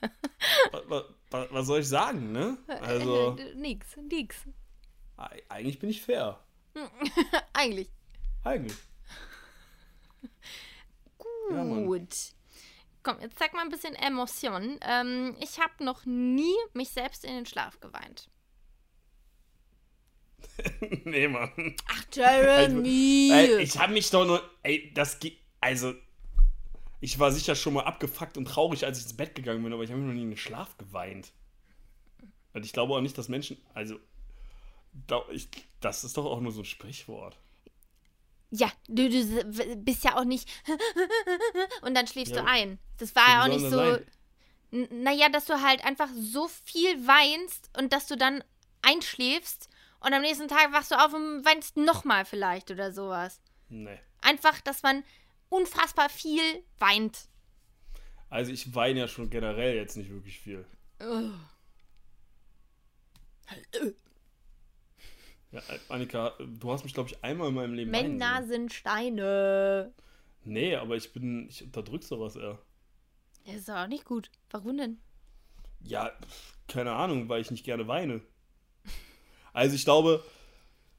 [0.71, 1.03] was, was,
[1.49, 2.57] was, soll ich sagen, ne?
[2.67, 3.35] Also.
[3.55, 4.35] nix, nix.
[5.49, 6.39] Eigentlich bin ich fair.
[7.53, 7.89] Eigentlich.
[8.43, 8.77] Eigentlich.
[11.17, 11.27] Gut.
[11.51, 11.63] Ja,
[13.03, 14.79] Komm, jetzt zeig mal ein bisschen Emotion.
[14.81, 18.29] Ähm, ich habe noch nie mich selbst in den Schlaf geweint.
[21.05, 21.75] nee, Mann.
[21.87, 23.29] Ach, Jeremy.
[23.31, 24.41] Also, ich habe mich doch nur.
[24.63, 25.37] Ey, das geht.
[25.61, 25.93] Also.
[27.05, 29.83] Ich war sicher schon mal abgefuckt und traurig, als ich ins Bett gegangen bin, aber
[29.83, 31.33] ich habe noch nie in den Schlaf geweint.
[32.53, 33.57] Und ich glaube auch nicht, dass Menschen.
[33.75, 33.99] Also.
[35.81, 37.37] Das ist doch auch nur so ein Sprichwort.
[38.49, 40.49] Ja, du, du bist ja auch nicht.
[41.83, 42.41] und dann schläfst ja.
[42.41, 42.79] du ein.
[42.97, 43.99] Das war ja auch nicht so.
[44.71, 48.43] Naja, dass du halt einfach so viel weinst und dass du dann
[48.81, 53.41] einschläfst und am nächsten Tag wachst du auf und weinst nochmal vielleicht oder sowas.
[53.69, 53.99] Nee.
[54.21, 55.03] Einfach, dass man
[55.49, 56.41] unfassbar viel
[56.79, 57.27] weint.
[58.29, 60.65] Also ich weine ja schon generell jetzt nicht wirklich viel.
[65.51, 69.93] Ja, Annika, du hast mich, glaube ich, einmal in meinem Leben Männer sind Steine.
[70.43, 72.59] Nee, aber ich bin, ich unterdrück sowas eher.
[73.45, 74.31] Das ist auch nicht gut.
[74.49, 74.99] Warum denn?
[75.81, 76.11] Ja,
[76.67, 78.21] keine Ahnung, weil ich nicht gerne weine.
[79.53, 80.23] Also ich glaube.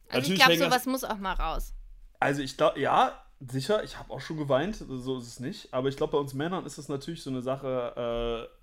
[0.09, 1.75] Also ich glaube, sowas muss auch mal raus.
[2.21, 5.73] Also ich glaube, ja, sicher, ich habe auch schon geweint, so ist es nicht.
[5.73, 8.49] Aber ich glaube, bei uns Männern ist das natürlich so eine Sache.
[8.49, 8.57] Äh,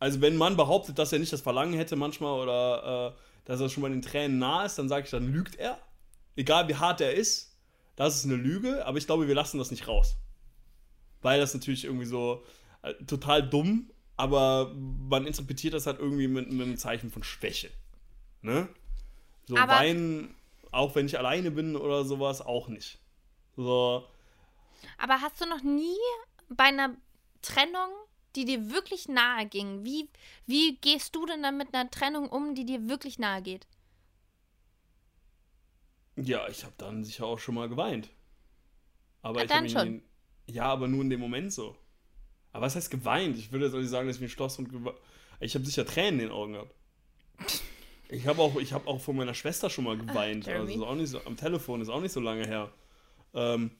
[0.00, 3.60] also wenn ein Mann behauptet, dass er nicht das Verlangen hätte manchmal oder äh, dass
[3.60, 5.78] er schon mal den Tränen nah ist, dann sage ich, dann lügt er.
[6.36, 7.56] Egal wie hart er ist,
[7.96, 10.16] das ist eine Lüge, aber ich glaube, wir lassen das nicht raus.
[11.20, 12.44] Weil das natürlich irgendwie so
[12.82, 17.70] äh, total dumm, aber man interpretiert das halt irgendwie mit, mit einem Zeichen von Schwäche.
[18.42, 18.68] Ne?
[19.46, 20.34] So aber weinen,
[20.70, 22.98] auch wenn ich alleine bin oder sowas, auch nicht.
[23.58, 24.06] So.
[24.96, 25.98] Aber hast du noch nie
[26.48, 26.96] bei einer
[27.42, 27.90] Trennung
[28.36, 29.84] die dir wirklich nahe ging.
[29.84, 30.08] Wie,
[30.46, 33.66] wie gehst du denn dann mit einer Trennung um, die dir wirklich nahe geht?
[36.16, 38.10] Ja, ich habe dann sicher auch schon mal geweint.
[39.22, 39.86] Aber ja, ich dann schon.
[39.86, 40.02] Den,
[40.46, 41.76] ja, aber nur in dem Moment so.
[42.52, 43.36] Aber was heißt geweint?
[43.38, 44.96] Ich würde jetzt auch nicht sagen, dass ich mich schloss und geweint.
[45.40, 46.74] Ich habe sicher Tränen in den Augen gehabt.
[48.10, 50.48] Ich habe auch, hab auch von meiner Schwester schon mal geweint.
[50.48, 52.72] Ach, also ist auch nicht so, am Telefon ist auch nicht so lange her.
[53.34, 53.76] Ähm,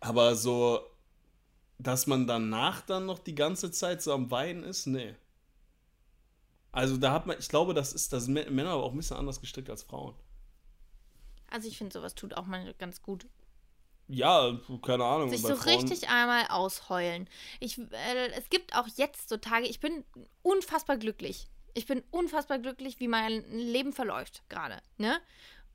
[0.00, 0.80] aber so,
[1.78, 5.14] dass man danach dann noch die ganze Zeit so am Weinen ist, nee.
[6.72, 9.40] Also da hat man, ich glaube, das ist, das Männer aber auch ein bisschen anders
[9.40, 10.14] gestrickt als Frauen.
[11.50, 13.26] Also ich finde, sowas tut auch mal ganz gut.
[14.06, 15.30] Ja, keine Ahnung.
[15.30, 15.76] Sich so Frauen...
[15.76, 17.28] richtig einmal ausheulen.
[17.60, 20.04] Ich, äh, es gibt auch jetzt so Tage, ich bin
[20.42, 21.48] unfassbar glücklich.
[21.74, 24.80] Ich bin unfassbar glücklich, wie mein Leben verläuft gerade.
[24.98, 25.20] Ne?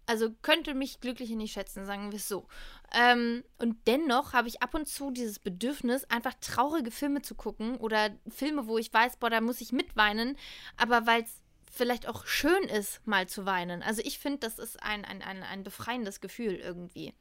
[0.08, 2.48] Also könnte mich Glückliche nicht schätzen, sagen wir es so.
[2.94, 7.78] Ähm, und dennoch habe ich ab und zu dieses Bedürfnis, einfach traurige Filme zu gucken
[7.78, 10.38] oder Filme, wo ich weiß, boah, da muss ich mitweinen,
[10.78, 11.41] aber weil es
[11.72, 13.84] vielleicht auch schön ist, mal zu weinen.
[13.84, 17.13] Also ich finde, das ist ein, ein, ein, ein befreiendes Gefühl irgendwie.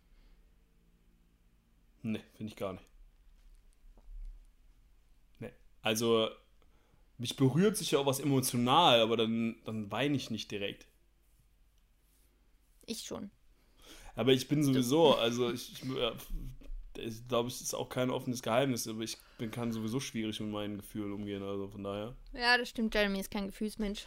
[2.03, 2.85] Nee, finde ich gar nicht.
[5.39, 5.53] Nee.
[5.81, 6.29] Also,
[7.17, 10.87] mich berührt sich ja auch was emotional, aber dann, dann weine ich nicht direkt.
[12.87, 13.31] Ich schon.
[14.17, 15.83] Aber ich bin sowieso, also ich, ich,
[16.99, 20.51] ich glaube, es ist auch kein offenes Geheimnis, aber ich bin, kann sowieso schwierig mit
[20.51, 22.17] meinen Gefühlen umgehen, also von daher.
[22.33, 24.05] Ja, das stimmt, Jeremy ist kein Gefühlsmensch.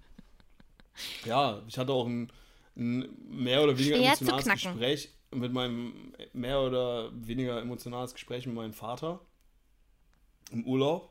[1.24, 2.32] ja, ich hatte auch ein,
[2.76, 8.54] ein mehr oder weniger Schwer emotionales Gespräch mit meinem, mehr oder weniger emotionales Gespräch mit
[8.54, 9.20] meinem Vater
[10.50, 11.09] im Urlaub.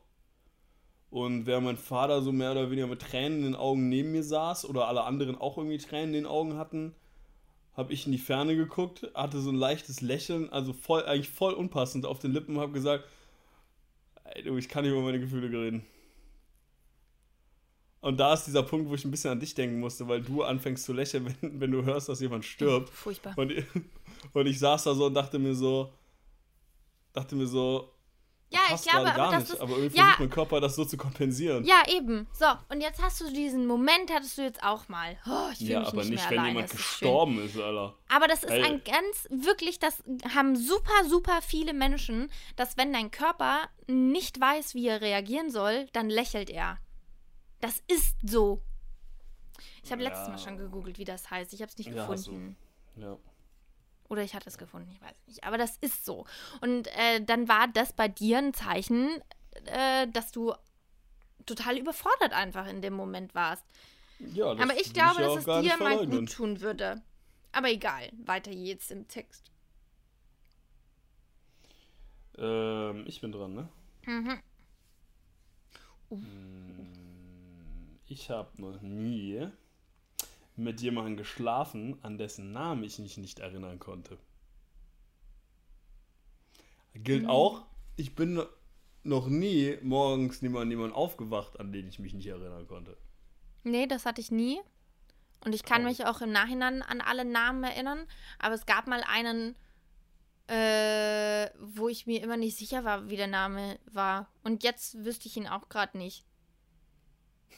[1.10, 4.24] Und während mein Vater so mehr oder weniger mit Tränen in den Augen neben mir
[4.24, 6.93] saß oder alle anderen auch irgendwie Tränen in den Augen hatten,
[7.76, 11.54] habe ich in die Ferne geguckt, hatte so ein leichtes Lächeln, also voll, eigentlich voll
[11.54, 13.06] unpassend auf den Lippen, habe gesagt,
[14.26, 15.86] ey, du, ich kann nicht über meine Gefühle reden.
[18.02, 20.43] Und da ist dieser Punkt, wo ich ein bisschen an dich denken musste, weil du
[20.43, 22.89] anfängst zu lächeln, wenn, wenn du hörst, dass jemand stirbt.
[22.89, 23.38] Furchtbar.
[23.38, 23.52] Und,
[24.34, 25.91] und ich saß da so und dachte mir so,
[27.13, 27.91] dachte mir so,
[28.51, 30.97] ja, ich glaube, aber das ist, aber irgendwie ja, versucht mein Körper das so zu
[30.97, 31.63] kompensieren.
[31.65, 32.27] Ja, eben.
[32.33, 35.17] So, und jetzt hast du diesen Moment, hattest du jetzt auch mal.
[35.27, 36.55] Oh, ich ja, mich aber nicht, nicht wenn alleine.
[36.55, 37.45] jemand gestorben schön.
[37.45, 37.95] ist, Alter.
[38.07, 38.63] Aber das ist Ey.
[38.63, 44.73] ein ganz, wirklich, das haben super, super viele Menschen, dass wenn dein Körper nicht weiß,
[44.73, 46.79] wie er reagieren soll, dann lächelt er.
[47.62, 48.63] Das ist so.
[49.83, 50.09] Ich habe ja.
[50.09, 51.53] letztes Mal schon gegoogelt, wie das heißt.
[51.53, 52.57] Ich habe es nicht ja, gefunden.
[52.95, 53.17] Ja.
[54.10, 55.43] Oder ich hatte es gefunden, ich weiß nicht.
[55.43, 56.26] Aber das ist so.
[56.62, 59.22] Und äh, dann war das bei dir ein Zeichen,
[59.65, 60.54] äh, dass du
[61.45, 63.63] total überfordert einfach in dem Moment warst.
[64.19, 67.02] Ja, das Aber ich glaube, ja dass es dir mal gut tun würde.
[67.52, 69.52] Aber egal, weiter jetzt im Text.
[72.38, 73.69] Ähm, ich bin dran, ne?
[74.06, 74.41] Mhm.
[78.08, 79.48] Ich habe noch nie
[80.60, 84.17] mit jemandem geschlafen, an dessen Namen ich mich nicht erinnern konnte.
[86.93, 87.30] Gilt Mhm.
[87.30, 88.43] auch, ich bin
[89.04, 92.98] noch nie morgens niemand, niemand aufgewacht, an den ich mich nicht erinnern konnte.
[93.63, 94.60] Nee, das hatte ich nie.
[95.45, 95.86] Und ich kann Oh.
[95.86, 98.06] mich auch im Nachhinein an alle Namen erinnern.
[98.39, 99.56] Aber es gab mal einen,
[100.48, 104.30] äh, wo ich mir immer nicht sicher war, wie der Name war.
[104.43, 106.26] Und jetzt wüsste ich ihn auch gerade nicht.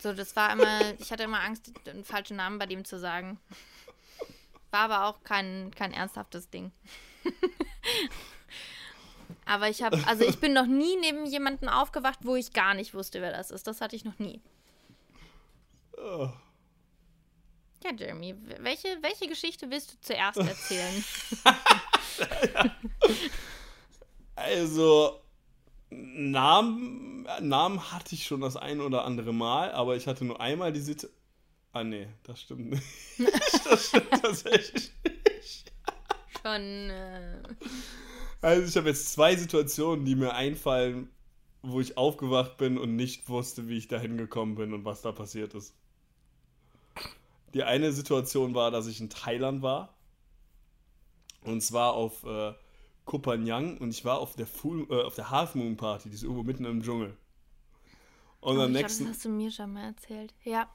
[0.01, 3.39] So, das war immer, ich hatte immer Angst, einen falschen Namen bei dem zu sagen.
[4.71, 6.71] War aber auch kein, kein ernsthaftes Ding.
[9.45, 12.95] aber ich habe, also ich bin noch nie neben jemanden aufgewacht, wo ich gar nicht
[12.95, 13.67] wusste, wer das ist.
[13.67, 14.41] Das hatte ich noch nie.
[15.97, 16.29] Oh.
[17.83, 21.03] Ja, Jeremy, welche, welche Geschichte willst du zuerst erzählen?
[24.35, 25.20] Also,
[25.91, 30.71] Namen, Namen hatte ich schon das ein oder andere Mal, aber ich hatte nur einmal
[30.73, 31.17] die Situation.
[31.73, 32.83] Ah, nee, das stimmt nicht.
[33.69, 35.71] das stimmt tatsächlich nicht.
[36.41, 36.89] Schon.
[36.89, 37.43] Äh,
[38.41, 41.09] Also, ich habe jetzt zwei Situationen, die mir einfallen,
[41.61, 45.11] wo ich aufgewacht bin und nicht wusste, wie ich da hingekommen bin und was da
[45.11, 45.75] passiert ist.
[47.53, 49.93] Die eine Situation war, dass ich in Thailand war.
[51.43, 52.53] Und zwar auf äh,
[53.11, 56.15] Koh Phangan und ich war auf der, Full, äh, auf der Half Moon Party, die
[56.15, 57.17] ist irgendwo mitten im Dschungel.
[58.39, 60.33] Und oh, am glaub, nächsten, das hast du mir schon mal erzählt.
[60.45, 60.73] Ja.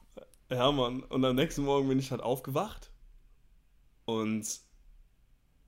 [0.51, 2.91] ja Mann, und am nächsten Morgen bin ich halt aufgewacht
[4.05, 4.45] und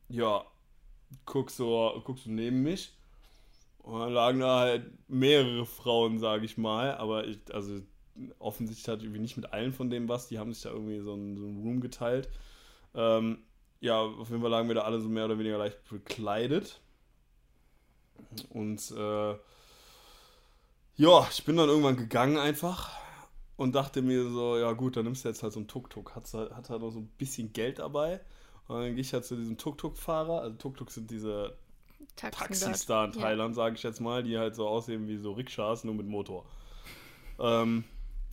[0.10, 0.46] ja,
[1.26, 2.96] guck so, guck so neben mich
[3.80, 7.82] und dann lagen da halt mehrere Frauen, sage ich mal, aber ich, also
[8.38, 11.00] offensichtlich hatte ich irgendwie nicht mit allen von denen was, die haben sich da irgendwie
[11.00, 12.30] so einen, so einen Room geteilt.
[12.94, 13.40] Ähm,
[13.82, 16.82] ja, auf jeden Fall lagen wir da alle so mehr oder weniger leicht bekleidet.
[18.50, 19.36] Und äh,
[20.98, 22.92] ja, ich bin dann irgendwann gegangen einfach
[23.56, 26.16] und dachte mir so, ja gut, dann nimmst du jetzt halt so einen Tuk-Tuk.
[26.16, 28.22] Hat, hat halt noch so ein bisschen Geld dabei.
[28.68, 30.42] Und dann gehe ich halt zu diesem Tuk-Tuk-Fahrer.
[30.42, 31.58] Also Tuk-Tuk sind diese
[32.16, 32.90] Taxen Taxis dort.
[32.90, 33.22] da in Ja.
[33.22, 36.46] Thailand, sage ich jetzt mal, die halt so aussehen wie so Rikschas, nur mit Motor.
[37.40, 37.84] Ähm,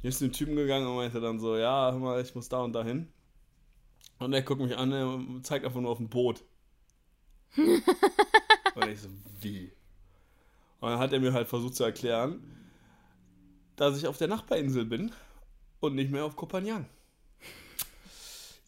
[0.00, 2.48] hier ist zu dem Typen gegangen und meinte dann so, ja, hör mal, ich muss
[2.48, 3.12] da und da hin.
[4.18, 6.42] Und er guckt mich an, er zeigt einfach nur auf ein Boot.
[7.56, 9.08] und ich so,
[9.40, 9.72] wie?
[10.80, 12.42] Und dann hat er mir halt versucht zu erklären,
[13.76, 15.12] dass ich auf der Nachbarinsel bin
[15.80, 16.86] und nicht mehr auf Koh Phangan.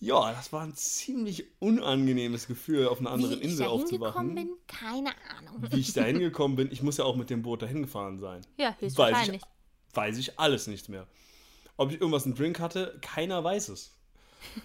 [0.00, 4.02] Ja, das war ein ziemlich unangenehmes Gefühl, auf einer anderen Wie ich Insel da hingekommen
[4.04, 4.34] aufzuwachen.
[4.34, 5.72] bin, keine Ahnung.
[5.72, 8.42] Wie ich da hingekommen bin, ich muss ja auch mit dem Boot dahin gefahren sein.
[8.58, 9.42] Ja, Weiß höchstwahrscheinlich.
[9.42, 11.08] ich, weiß ich alles nicht mehr.
[11.76, 13.97] Ob ich irgendwas im Drink hatte, keiner weiß es.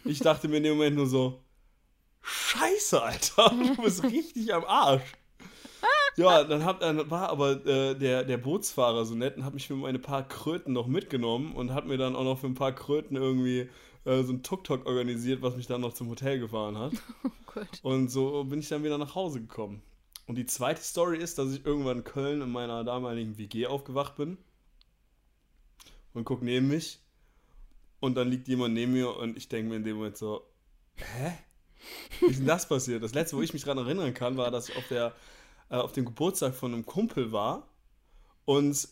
[0.05, 1.43] Ich dachte mir in dem Moment nur so,
[2.21, 5.03] Scheiße, Alter, du bist richtig am Arsch.
[6.15, 9.67] Ja, dann, hab, dann war aber äh, der, der Bootsfahrer so nett und hat mich
[9.67, 12.71] für meine paar Kröten noch mitgenommen und hat mir dann auch noch für ein paar
[12.71, 13.69] Kröten irgendwie
[14.05, 16.93] äh, so ein Tuk-Tuk organisiert, was mich dann noch zum Hotel gefahren hat.
[17.53, 17.67] Gut.
[17.81, 19.81] Und so bin ich dann wieder nach Hause gekommen.
[20.27, 24.15] Und die zweite Story ist, dass ich irgendwann in Köln in meiner damaligen WG aufgewacht
[24.15, 24.38] bin
[26.13, 27.02] und guck neben mich
[28.03, 30.45] und dann liegt jemand neben mir und ich denke mir in dem Moment so,
[30.95, 31.37] hä?
[32.19, 33.01] Wie ist denn das passiert?
[33.01, 35.13] Das letzte, wo ich mich daran erinnern kann, war, dass ich auf, der,
[35.69, 37.69] äh, auf dem Geburtstag von einem Kumpel war
[38.43, 38.89] und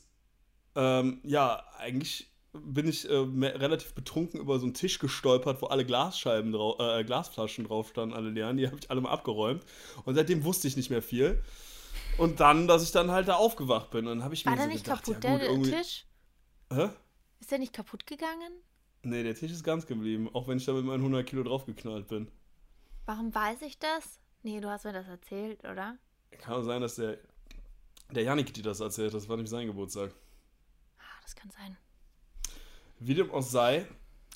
[0.75, 5.85] ähm, ja, eigentlich bin ich äh, relativ betrunken über so einen Tisch gestolpert, wo alle
[5.85, 8.55] Glasscheiben drau äh, Glasflaschen drauf standen, alle leeren.
[8.55, 9.65] Die habe ich alle mal abgeräumt.
[10.05, 11.43] Und seitdem wusste ich nicht mehr viel.
[12.17, 14.07] Und dann, dass ich dann halt da aufgewacht bin.
[14.07, 15.71] Und dann habe ich War mir der so nicht gedacht, kaputt, ja gut, der irgendwie...
[15.71, 16.05] Tisch?
[16.71, 16.89] Hä?
[17.41, 18.53] Ist der nicht kaputt gegangen?
[19.03, 22.07] Nee, der Tisch ist ganz geblieben, auch wenn ich da mit meinen 100 Kilo draufgeknallt
[22.07, 22.29] bin.
[23.05, 24.19] Warum weiß ich das?
[24.43, 25.97] Nee, du hast mir das erzählt, oder?
[26.39, 27.17] Kann auch sein, dass der,
[28.11, 29.21] der Janik dir das erzählt hat.
[29.21, 30.11] Das war nämlich sein Geburtstag.
[30.99, 31.77] Ah, das kann sein.
[32.99, 33.87] Wie dem auch sei,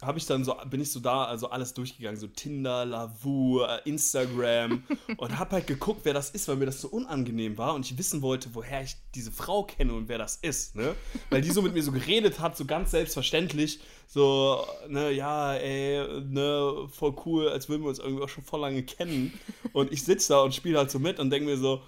[0.01, 4.83] habe ich dann so, bin ich so da, also alles durchgegangen, so Tinder, Lavu, Instagram
[5.17, 7.97] und habe halt geguckt, wer das ist, weil mir das so unangenehm war und ich
[7.97, 10.95] wissen wollte, woher ich diese Frau kenne und wer das ist, ne?
[11.29, 16.21] Weil die so mit mir so geredet hat, so ganz selbstverständlich, so, ne, ja, ey,
[16.23, 19.33] ne, voll cool, als würden wir uns irgendwie auch schon voll lange kennen
[19.71, 21.81] und ich sitze da und spiele halt so mit und denke mir so,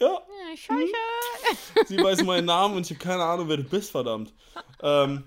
[0.00, 1.86] ja, Ja, Scheiße.
[1.86, 4.32] Sie weiß meinen Namen und ich habe keine Ahnung, wer du bist, verdammt.
[4.82, 5.24] Ähm,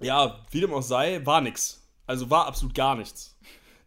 [0.00, 1.86] ja, wie dem auch sei, war nix.
[2.06, 3.36] Also war absolut gar nichts.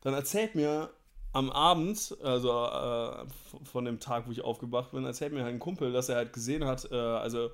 [0.01, 0.89] Dann erzählt mir
[1.33, 3.25] am Abend, also äh,
[3.65, 6.33] von dem Tag, wo ich aufgewacht bin, erzählt mir halt ein Kumpel, dass er halt
[6.33, 7.49] gesehen hat, äh, also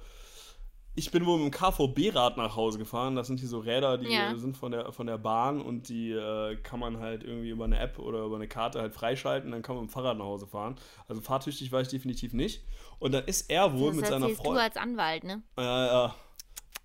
[0.96, 3.16] ich bin wohl mit dem KVB-Rad nach Hause gefahren.
[3.16, 4.36] Das sind hier so Räder, die Ja.
[4.36, 7.80] sind von der, von der Bahn und die äh, kann man halt irgendwie über eine
[7.80, 9.52] App oder über eine Karte halt freischalten.
[9.52, 10.76] Dann kann man mit dem Fahrrad nach Hause fahren.
[11.08, 12.64] Also fahrtüchtig war ich definitiv nicht.
[12.98, 14.64] Und dann ist er wohl Das mit seiner erzählst du Freundin.
[14.64, 15.42] als Anwalt, ne?
[15.58, 16.16] Ja, ja,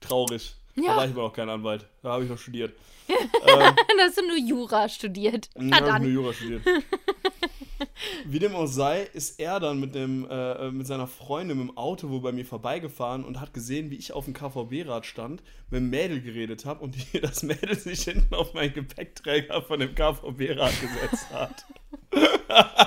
[0.00, 0.54] traurig.
[0.76, 0.96] Da Ja.
[0.96, 1.86] war ich aber auch kein Anwalt.
[2.02, 2.72] Da habe ich noch studiert.
[3.46, 5.48] Dann hast du nur Jura studiert.
[5.56, 6.62] Mhm, Na hab ich nur Jura studiert.
[8.26, 11.76] Wie dem auch sei, ist er dann mit, dem, äh, mit seiner Freundin mit dem
[11.76, 15.80] Auto wohl bei mir vorbeigefahren und hat gesehen, wie ich auf dem KVB-Rad stand, mit
[15.80, 19.94] dem Mädel geredet habe und die, das Mädel sich hinten auf meinen Gepäckträger von dem
[19.94, 21.64] KVB-Rad gesetzt hat.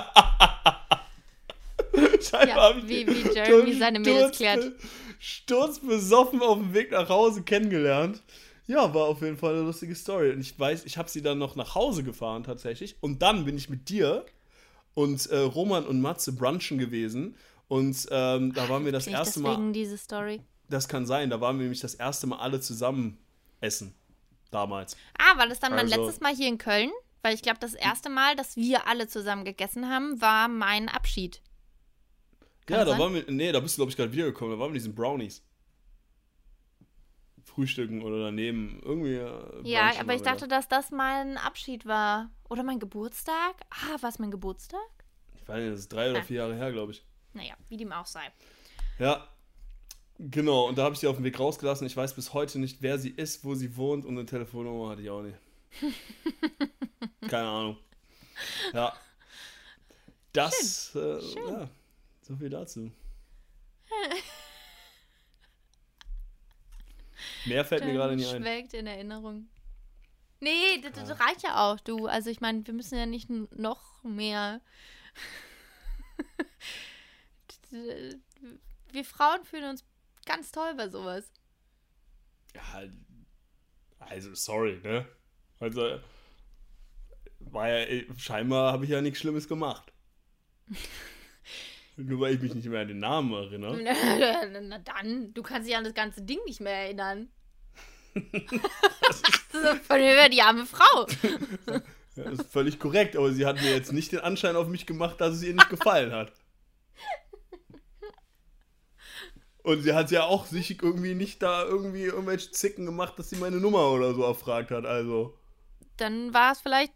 [2.29, 4.71] Scheinbar Ja, wie- wie Jeremy seine Mädels klärt.
[5.19, 8.21] Sturzbesoffen auf dem Weg nach Hause kennengelernt.
[8.67, 10.31] Ja, war auf jeden Fall eine lustige Story.
[10.31, 12.97] Und ich weiß, ich habe sie dann noch nach Hause gefahren tatsächlich.
[13.01, 14.25] Und dann bin ich mit dir
[14.93, 17.35] und äh, Roman und Matze brunchen gewesen.
[17.69, 20.41] Und ähm, da waren wir das Klingt erste deswegen Mal, diese Story.
[20.69, 23.17] das kann sein, da waren wir nämlich das erste Mal alle zusammen
[23.61, 23.93] essen.
[24.51, 24.95] Damals.
[25.17, 26.91] Ah, war das dann mein Also- letztes Mal hier in Köln?
[27.23, 31.41] Weil ich glaube, das erste Mal, dass wir alle zusammen gegessen haben, war mein Abschied.
[32.67, 32.99] Kann ja, da sein?
[32.99, 34.53] waren wir, nee, da bist du, glaube ich, gerade wiedergekommen.
[34.53, 35.41] Da waren wir mit diesen Brownies.
[37.45, 38.81] Frühstücken oder daneben.
[38.83, 39.15] Irgendwie.
[39.15, 42.29] äh, Ja, aber ich dachte, dass das mein Abschied war.
[42.49, 43.55] Oder mein Geburtstag?
[43.69, 44.79] Ah, war es mein Geburtstag?
[45.35, 47.05] Ich weiß nicht, das ist drei oder vier Jahre her, glaube ich.
[47.33, 48.29] Naja, wie dem auch sei.
[48.99, 49.27] Ja,
[50.19, 50.67] genau.
[50.67, 51.87] Und da habe ich sie auf dem Weg rausgelassen.
[51.87, 55.01] Ich weiß bis heute nicht, wer sie ist, wo sie wohnt und eine Telefonnummer hatte
[55.03, 55.37] ich auch nicht.
[57.29, 57.77] Keine Ahnung.
[58.73, 58.93] Ja.
[60.33, 61.69] Das, äh, ja,
[62.27, 62.91] so viel dazu.
[67.45, 68.41] Mehr fällt mir gerade nicht ein.
[68.41, 69.47] Schwelgt in Erinnerung.
[70.39, 72.05] Nee, das, das reicht ja auch, du.
[72.05, 74.61] Also ich meine, wir müssen ja nicht noch mehr.
[78.91, 79.83] wir Frauen fühlen uns
[80.25, 81.31] ganz toll bei sowas.
[82.53, 82.83] Ja,
[83.99, 85.07] also, sorry, ne?
[85.59, 85.99] Also,
[87.39, 89.91] war ja, scheinbar habe ich ja nichts Schlimmes gemacht.
[91.97, 93.77] Nur weil ich mich nicht mehr an den Namen erinnere.
[94.61, 97.29] Na dann, du kannst dich an das ganze Ding nicht mehr erinnern.
[99.87, 101.07] von über die arme Frau.
[102.15, 104.85] Ja, das ist völlig korrekt, aber sie hat mir jetzt nicht den Anschein auf mich
[104.85, 106.31] gemacht, dass es ihr nicht gefallen hat.
[109.63, 113.35] Und sie hat ja auch sich irgendwie nicht da irgendwie irgendwelche Zicken gemacht, dass sie
[113.35, 114.85] meine Nummer oder so erfragt hat.
[114.85, 115.37] Also,
[115.97, 116.93] Dann war es vielleicht.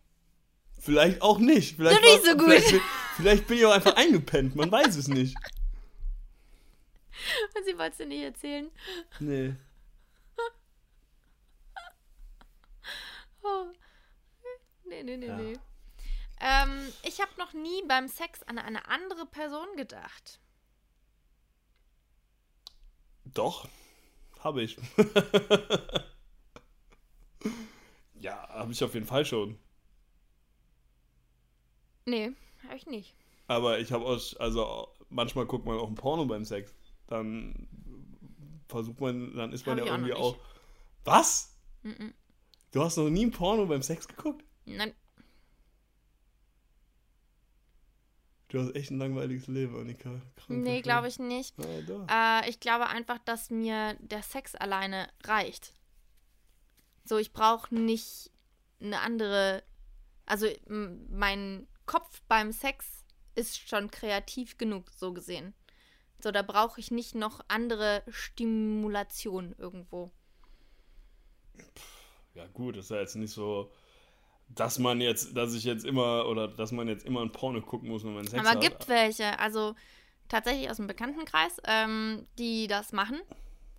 [0.82, 1.78] Vielleicht auch nicht.
[1.78, 2.48] Vielleicht, nicht so gut.
[2.50, 2.82] Vielleicht, bin-
[3.16, 5.36] vielleicht bin ich auch einfach eingepennt, man weiß es nicht.
[7.56, 8.70] Und sie wollte es dir nicht erzählen.
[9.20, 9.56] Nee.
[13.44, 13.66] Oh.
[14.86, 15.36] Nee, nee, nee, Ja.
[15.38, 15.58] nee.
[16.40, 20.40] Ähm, ich habe noch nie beim Sex an eine andere Person gedacht.
[23.26, 23.68] Doch,
[24.40, 24.78] habe ich.
[28.20, 29.58] ja, habe ich auf jeden Fall schon.
[32.06, 32.32] Nee,
[32.64, 33.16] habe ich nicht.
[33.48, 36.74] Aber ich habe auch, also manchmal guckt man auch ein Porno beim Sex.
[37.08, 37.68] Dann
[38.68, 40.22] versucht man, dann ist man Hab ja auch irgendwie nicht.
[40.22, 40.38] auch.
[41.04, 41.58] Was?
[41.84, 42.14] Mhm.
[42.72, 44.46] Du hast noch nie ein Porno beim Sex geguckt?
[44.66, 44.94] Nein,
[48.52, 50.10] Du hast echt ein langweiliges Leben, Annika.
[50.36, 51.56] Krank, nee, glaube ich nicht.
[51.88, 52.42] Da.
[52.42, 55.74] Äh, ich glaube einfach, dass mir der Sex alleine reicht.
[57.06, 58.30] So, ich brauche nicht
[58.82, 59.64] eine andere.
[60.26, 63.04] Also, mein Kopf beim Sex
[63.36, 65.54] ist schon kreativ genug, so gesehen.
[66.20, 70.10] So, da brauche ich nicht noch andere Stimulation irgendwo.
[72.34, 73.74] Ja, gut, ist ja jetzt nicht so,
[74.48, 77.90] dass man jetzt, dass ich jetzt immer, oder dass man jetzt immer ein Porno gucken
[77.90, 78.62] muss, wenn man Sex Aber hat.
[78.62, 79.76] gibt welche, also
[80.30, 83.20] tatsächlich aus dem Bekanntenkreis, ähm, die das machen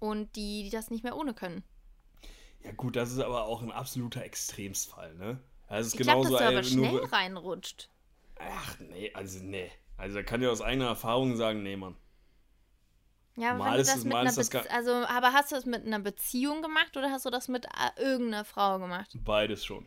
[0.00, 1.64] und die, die das nicht mehr ohne können.
[2.62, 5.40] Ja, gut, das ist aber auch ein absoluter Extremsfall, ne?
[5.68, 7.88] Das ist Ich genauso dass du aber schnell reinrutscht.
[8.50, 9.70] Ach, nee, also nee.
[9.96, 11.96] Also da kann ich aus eigener Erfahrung sagen, nee, Mann.
[13.36, 16.60] Ja, aber ist das mit einer das also, aber hast du das mit einer Beziehung
[16.60, 19.16] gemacht oder hast du das mit äh, irgendeiner Frau gemacht?
[19.24, 19.86] Beides schon.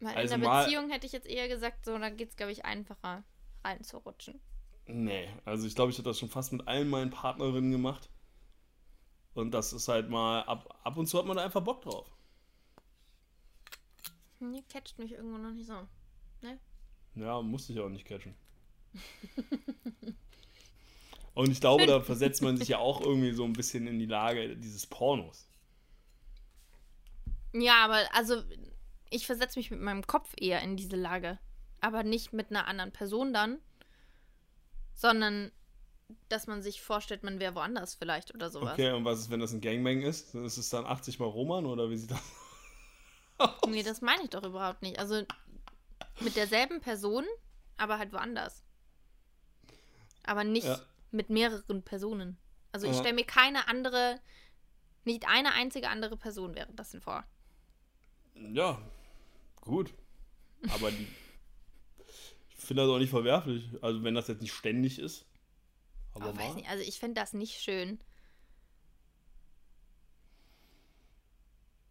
[0.00, 2.52] Weil Also in einer Beziehung hätte ich jetzt eher gesagt, so, da geht es, glaube
[2.52, 3.22] ich, einfacher
[3.64, 4.40] reinzurutschen.
[4.86, 8.10] Nee, also ich glaube, ich habe das schon fast mit allen meinen Partnerinnen gemacht.
[9.34, 12.10] Und das ist halt mal, ab, ab und zu hat man da einfach Bock drauf.
[14.38, 15.86] Hm, Die catcht mich irgendwo noch nicht so.
[17.14, 18.34] Ja, musste ich auch nicht catchen.
[21.34, 24.06] Und ich glaube, da versetzt man sich ja auch irgendwie so ein bisschen in die
[24.06, 25.48] Lage dieses Pornos.
[27.54, 28.42] Ja, aber also
[29.10, 31.38] ich versetze mich mit meinem Kopf eher in diese Lage.
[31.80, 33.58] Aber nicht mit einer anderen Person dann,
[34.94, 35.50] sondern
[36.28, 38.74] dass man sich vorstellt, man wäre woanders vielleicht oder sowas.
[38.74, 40.34] Okay, und was ist, wenn das ein Gangbang ist?
[40.34, 42.20] Ist es dann 80 mal Roman oder wie sieht das
[43.38, 43.68] aus?
[43.68, 44.98] Nee, das meine ich doch überhaupt nicht.
[44.98, 45.22] Also
[46.20, 47.24] mit derselben Person,
[47.76, 48.62] aber halt woanders.
[50.24, 50.80] Aber nicht ja.
[51.10, 52.38] mit mehreren Personen.
[52.70, 54.18] Also ich stelle mir keine andere,
[55.04, 57.24] nicht eine einzige andere Person währenddessen vor.
[58.34, 58.80] Ja,
[59.60, 59.92] gut.
[60.70, 61.06] Aber die,
[62.48, 63.68] ich finde das auch nicht verwerflich.
[63.82, 65.26] Also wenn das jetzt nicht ständig ist.
[66.14, 68.00] Aber, aber weiß nicht, also ich finde das nicht schön.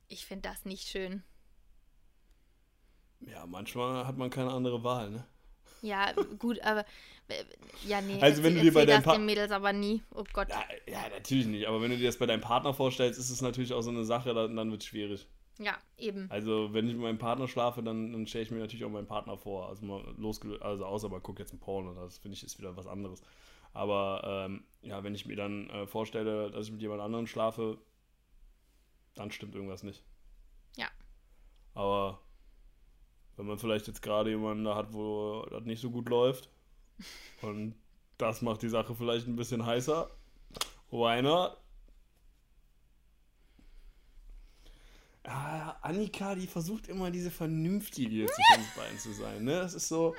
[0.07, 1.23] Ich finde das nicht schön.
[3.27, 5.25] Ja, manchmal hat man keine andere Wahl, ne?
[5.81, 6.85] Ja, gut, aber
[7.85, 8.21] ja, nee.
[8.21, 10.03] Also wenn du dir bei deinem Pa den Mädels aber nie.
[10.13, 10.49] Oh Gott.
[10.49, 11.67] Ja, ja, natürlich nicht.
[11.67, 14.03] Aber wenn du dir das bei deinem Partner vorstellst, ist es natürlich auch so eine
[14.03, 15.27] Sache, dann, dann wird es schwierig.
[15.59, 16.29] Ja, eben.
[16.29, 19.07] Also wenn ich mit meinem Partner schlafe, dann, dann stelle ich mir natürlich auch meinen
[19.07, 19.69] Partner vor.
[19.69, 22.75] Also mal losgelöst, also außer man guckt jetzt ein Porno, das finde ich ist wieder
[22.75, 23.21] was anderes.
[23.73, 27.77] Aber ähm, ja, wenn ich mir dann äh, vorstelle, dass ich mit jemand anderem schlafe,
[29.15, 30.03] dann stimmt irgendwas nicht.
[30.77, 30.87] Ja.
[31.73, 32.19] Aber
[33.37, 36.49] wenn man vielleicht jetzt gerade jemanden da hat, wo das nicht so gut läuft
[37.41, 37.75] und
[38.17, 40.09] das macht die Sache vielleicht ein bisschen heißer,
[40.91, 41.57] why not?
[45.23, 49.43] Ah, Annika, die versucht immer diese Vernünftige zwischen uns beiden zu sein.
[49.43, 49.53] Ne?
[49.53, 50.15] Das ist so,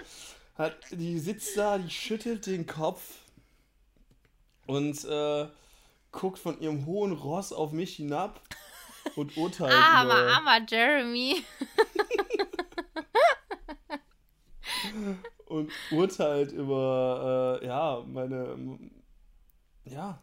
[0.56, 3.02] hat, die sitzt da, die schüttelt den Kopf
[4.66, 5.48] und äh,
[6.12, 8.40] guckt von ihrem hohen Ross auf mich hinab
[9.16, 9.72] und urteilt.
[9.72, 11.42] Ah, aber armer Jeremy.
[15.52, 18.78] und urteilt über, äh, ja, meine,
[19.84, 20.18] ja,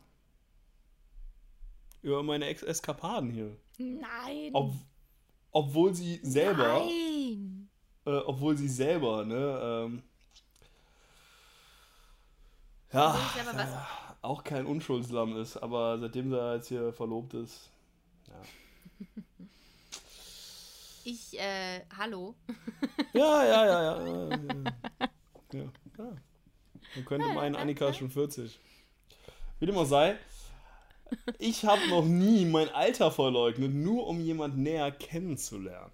[2.02, 3.56] über meine Ex Eskapaden hier.
[3.78, 4.50] Nein.
[4.54, 4.74] Ob,
[5.52, 7.70] obwohl sie selber, Nein.
[8.06, 10.04] Äh, obwohl sie selber, ne, ähm,
[12.92, 13.88] ja, ja,
[14.22, 17.70] auch kein Unschuldslamm ist, aber seitdem sie jetzt hier verlobt ist,
[18.28, 18.42] ja.
[21.04, 22.36] Ich, äh, hallo.
[23.14, 24.06] Ja, ja, ja, ja.
[24.06, 24.38] ja,
[25.00, 25.08] ja,
[25.54, 25.72] ja.
[26.96, 28.60] Man könnte meinen, Annika ist schon 40.
[29.60, 30.18] Wie dem auch sei,
[31.38, 35.92] ich habe noch nie mein Alter verleugnet, nur um jemand näher kennenzulernen.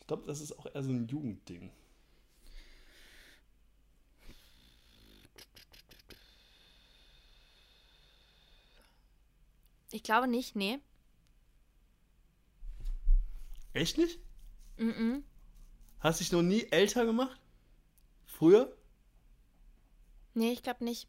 [0.00, 1.70] Ich glaube, das ist auch eher so ein Jugendding.
[9.90, 10.78] Ich glaube nicht, nee.
[13.72, 14.18] Echt nicht?
[14.78, 15.24] Mhm.
[16.00, 17.40] Hast dich noch nie älter gemacht?
[18.24, 18.76] Früher?
[20.34, 21.08] Nee, ich glaube nicht.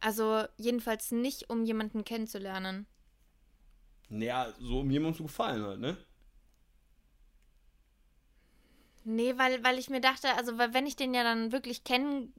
[0.00, 2.86] Also jedenfalls nicht, um jemanden kennenzulernen.
[4.08, 5.96] Naja, so um jemandem zu gefallen halt, ne?
[9.04, 12.32] Nee, weil, weil ich mir dachte, also weil wenn ich den ja dann wirklich kennen,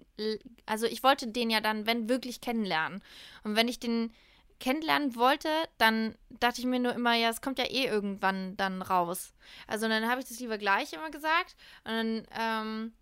[0.65, 3.01] also ich wollte den ja dann, wenn wirklich kennenlernen.
[3.43, 4.13] Und wenn ich den
[4.59, 8.81] kennenlernen wollte, dann dachte ich mir nur immer, ja, es kommt ja eh irgendwann dann
[8.81, 9.33] raus.
[9.67, 11.55] Also dann habe ich das lieber gleich immer gesagt.
[11.85, 12.93] Und dann, ähm,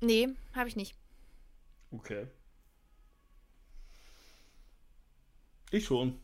[0.00, 0.96] nee, habe ich nicht.
[1.92, 2.26] Okay.
[5.70, 6.20] Ich schon.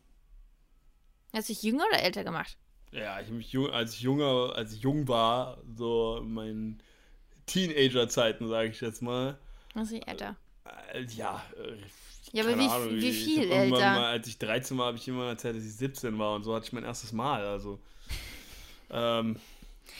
[1.33, 2.59] Hast du dich jünger oder älter gemacht?
[2.91, 6.83] Ja, ich habe mich jung, als ich junger, als ich jung war, so in meinen
[7.47, 9.39] Teenager-Zeiten, sage ich jetzt mal.
[9.75, 10.37] Ist älter?
[10.65, 11.43] Äh, ja.
[11.57, 11.77] Äh,
[12.33, 13.79] ja, aber wie, Ahnung, wie viel älter?
[13.79, 16.55] Mal, als ich 13 war, habe ich immer erzählt, dass ich 17 war und so
[16.55, 17.45] hatte ich mein erstes Mal.
[17.45, 17.79] Also.
[18.91, 19.39] ähm,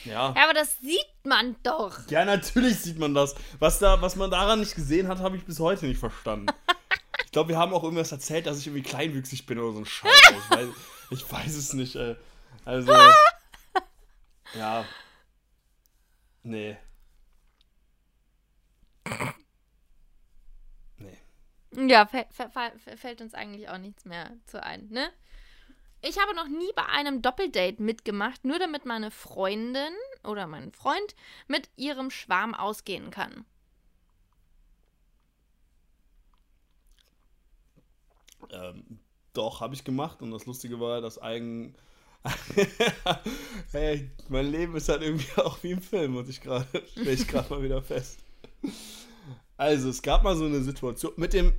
[0.05, 0.33] ja.
[0.35, 1.99] Ja, aber das sieht man doch.
[2.09, 3.35] Ja, natürlich sieht man das.
[3.59, 6.47] Was, da, was man daran nicht gesehen hat, habe ich bis heute nicht verstanden.
[7.25, 9.87] ich glaube, wir haben auch irgendwas erzählt, dass ich irgendwie kleinwüchsig bin oder so ein
[9.87, 10.11] Scheiß.
[10.31, 10.69] ich, weiß,
[11.11, 12.17] ich weiß es nicht, ey.
[12.65, 12.93] Also.
[14.55, 14.85] ja.
[16.43, 16.77] Nee.
[21.75, 25.11] Ja, fällt uns eigentlich auch nichts mehr zu ein, ne?
[26.05, 29.95] Ich habe noch nie bei einem Doppeldate mitgemacht, nur damit meine Freundin
[30.25, 31.15] oder mein Freund
[31.47, 33.45] mit ihrem Schwarm ausgehen kann.
[38.51, 38.99] Ähm,
[39.33, 41.75] doch, habe ich gemacht und das Lustige war, dass eigen.
[43.73, 47.27] hey, mein Leben ist halt irgendwie auch wie im Film, muss ich gerade, stelle ich
[47.27, 48.21] gerade mal wieder fest.
[49.63, 51.53] Also, es gab mal so eine Situation mit dem.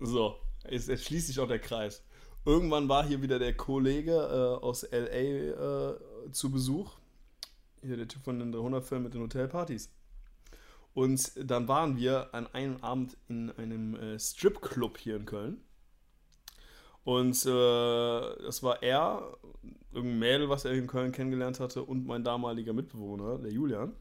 [0.00, 0.34] So,
[0.68, 2.02] jetzt, jetzt schließt sich auch der Kreis.
[2.44, 5.94] Irgendwann war hier wieder der Kollege äh, aus LA äh,
[6.32, 6.96] zu Besuch.
[7.80, 9.88] Hier der Typ von den 300 Film mit den Hotelpartys.
[10.94, 15.60] Und dann waren wir an einem Abend in einem äh, Stripclub hier in Köln.
[17.04, 19.38] Und äh, das war er,
[19.92, 23.94] irgendein Mädel, was er in Köln kennengelernt hatte, und mein damaliger Mitbewohner, der Julian.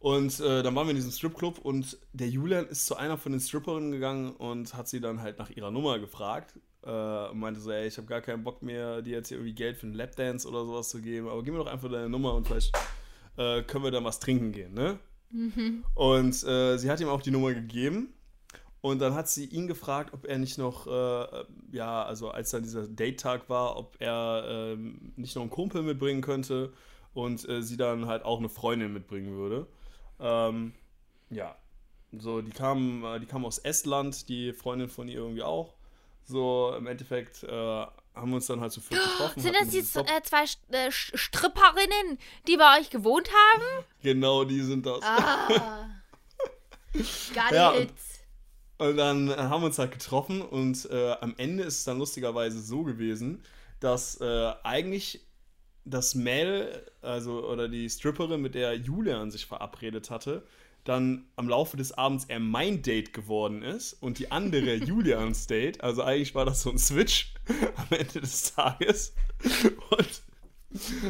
[0.00, 3.32] Und äh, dann waren wir in diesem Stripclub und der Julian ist zu einer von
[3.32, 6.54] den Stripperinnen gegangen und hat sie dann halt nach ihrer Nummer gefragt.
[6.84, 9.54] Äh, und meinte so, ey, ich habe gar keinen Bock mehr, dir jetzt hier irgendwie
[9.54, 12.34] Geld für einen Lapdance oder sowas zu geben, aber gib mir doch einfach deine Nummer
[12.34, 12.72] und vielleicht
[13.36, 14.98] äh, können wir dann was trinken gehen, ne?
[15.30, 15.84] Mhm.
[15.94, 18.14] Und äh, sie hat ihm auch die Nummer gegeben.
[18.80, 22.62] Und dann hat sie ihn gefragt, ob er nicht noch, äh, ja, also als dann
[22.62, 24.76] dieser Date-Tag war, ob er äh,
[25.16, 26.72] nicht noch einen Kumpel mitbringen könnte
[27.12, 29.66] und äh, sie dann halt auch eine Freundin mitbringen würde.
[30.20, 30.74] Ähm,
[31.30, 31.56] ja,
[32.12, 35.74] so, die kam, äh, die kam aus Estland, die Freundin von ihr irgendwie auch.
[36.24, 37.86] So, im Endeffekt äh,
[38.18, 39.40] haben wir uns dann halt zu viert getroffen.
[39.40, 43.84] Sind das die äh, zwei äh, Stripperinnen, die bei euch gewohnt haben?
[44.02, 45.02] Genau, die sind das.
[45.02, 45.88] Ah.
[46.92, 47.70] Got ja.
[47.70, 47.92] Und,
[48.78, 52.60] und dann haben wir uns halt getroffen und äh, am Ende ist es dann lustigerweise
[52.60, 53.42] so gewesen,
[53.80, 55.27] dass äh, eigentlich
[55.90, 60.42] dass Mel, also oder die Stripperin, mit der Julian sich verabredet hatte,
[60.84, 65.82] dann am Laufe des Abends er mein Date geworden ist und die andere Julians Date.
[65.82, 67.34] Also eigentlich war das so ein Switch
[67.76, 69.12] am Ende des Tages.
[69.90, 70.22] Und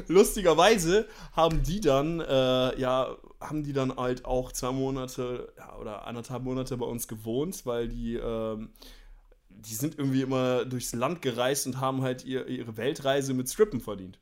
[0.09, 6.07] lustigerweise haben die dann, äh, ja, haben die dann halt auch zwei Monate ja, oder
[6.07, 8.59] anderthalb Monate bei uns gewohnt, weil die, äh,
[9.49, 13.81] die sind irgendwie immer durchs Land gereist und haben halt ihr, ihre Weltreise mit Strippen
[13.81, 14.18] verdient.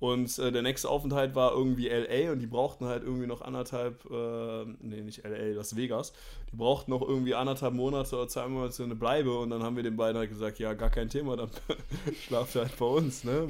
[0.00, 4.04] Und äh, der nächste Aufenthalt war irgendwie LA und die brauchten halt irgendwie noch anderthalb,
[4.08, 6.12] äh, nee, nicht LA, Las Vegas.
[6.52, 9.82] Die brauchten noch irgendwie anderthalb Monate oder zwei Monate eine Bleibe und dann haben wir
[9.82, 11.50] den beiden halt gesagt, ja, gar kein Thema, dann
[12.26, 13.48] schlaft ihr halt bei uns, ne?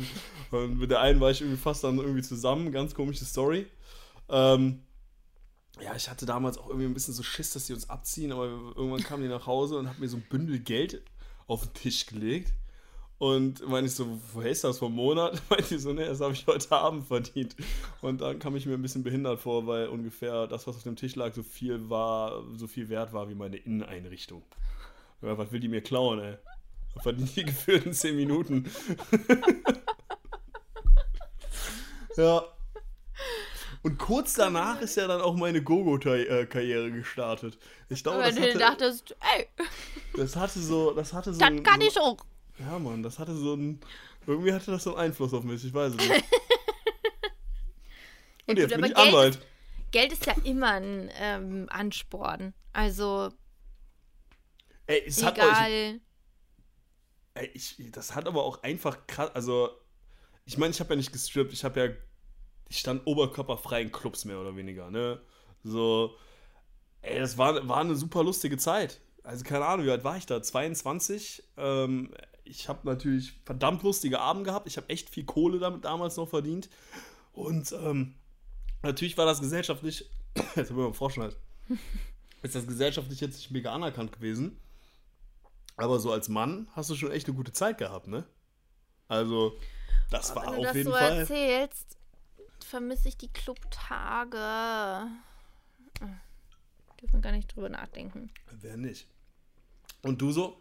[0.51, 3.67] Und mit der einen war ich irgendwie fast dann irgendwie zusammen, ganz komische Story.
[4.31, 4.81] Ähm,
[5.83, 8.47] ja, ich hatte damals auch irgendwie ein bisschen so Schiss, dass sie uns abziehen, aber
[8.47, 11.03] irgendwann kamen die nach Hause und haben mir so ein Bündel Geld
[11.47, 12.53] auf den Tisch gelegt.
[13.19, 15.43] Und meine ich so, woher ist das vom Monat?
[15.51, 17.57] Meinte ich so, ne, das habe ich heute Abend verdient.
[18.01, 20.95] Und dann kam ich mir ein bisschen behindert vor, weil ungefähr das, was auf dem
[20.95, 24.43] Tisch lag, so viel war, so viel wert war wie meine Inneneinrichtung.
[25.21, 26.37] Ja, was will die mir klauen, ey?
[27.03, 28.71] Verdient die gefühlt in 10 Minuten.
[32.17, 32.45] ja.
[33.83, 37.59] Und kurz danach ist ja dann auch meine Gogo-Karriere gestartet.
[37.89, 39.49] Ich glaube, das hatte, du dachtest, ey.
[40.17, 41.41] Das hatte so, das hatte so.
[41.41, 42.17] Das kann so, ich auch.
[42.59, 43.81] Ja, Mann, das hatte so ein.
[44.27, 46.25] Irgendwie hatte das so einen Einfluss auf mich, ich weiß es nicht.
[48.47, 49.35] Und ja, jetzt gut, bin ich Geld Anwalt.
[49.37, 49.47] Ist,
[49.91, 52.55] Geld ist ja immer ein ähm, Ansporn.
[52.73, 53.31] Also.
[54.87, 55.35] Ey, es egal.
[55.35, 56.01] Hat euch,
[57.35, 59.31] ey, ich, das hat aber auch einfach krass.
[59.35, 59.71] Also,
[60.45, 61.89] ich meine, ich habe ja nicht gestrippt, ich habe ja.
[62.71, 65.23] Ich stand oberkörperfrei in Clubs mehr oder weniger, ne?
[65.63, 66.17] So.
[67.01, 69.01] Ey, das war, war eine super lustige Zeit.
[69.23, 70.43] Also, keine Ahnung, wie alt war ich da?
[70.43, 71.45] 22?
[71.57, 72.13] Ähm,
[72.49, 74.67] ich habe natürlich verdammt lustige Abend gehabt.
[74.67, 76.69] Ich habe echt viel Kohle damit damals noch verdient.
[77.33, 78.15] Und ähm,
[78.83, 80.11] natürlich war das gesellschaftlich,
[80.57, 81.37] jetzt haben wir mal vorschneiden,
[82.43, 84.59] ist das gesellschaftlich jetzt nicht mega anerkannt gewesen.
[85.77, 88.25] Aber so als Mann hast du schon echt eine gute Zeit gehabt, ne?
[89.07, 89.57] Also,
[90.11, 90.75] das war auf jeden Fall.
[90.75, 91.97] Wenn du das so erzählst,
[92.65, 95.07] vermisse ich die Clubtage.
[97.01, 98.31] Dürfen gar nicht drüber nachdenken.
[98.61, 99.07] Wer nicht?
[100.03, 100.61] Und du so?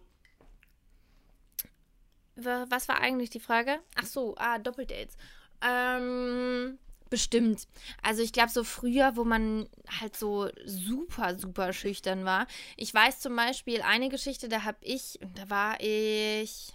[2.38, 3.80] Was war eigentlich die Frage?
[3.96, 5.18] Ach so, ah, Doppeldates.
[5.62, 6.78] Ähm,
[7.10, 7.68] bestimmt.
[8.04, 9.68] Also ich glaube, so früher, wo man
[10.00, 12.48] halt so super, super schüchtern war.
[12.76, 16.74] Ich weiß zum Beispiel eine Geschichte, da habe ich, da war ich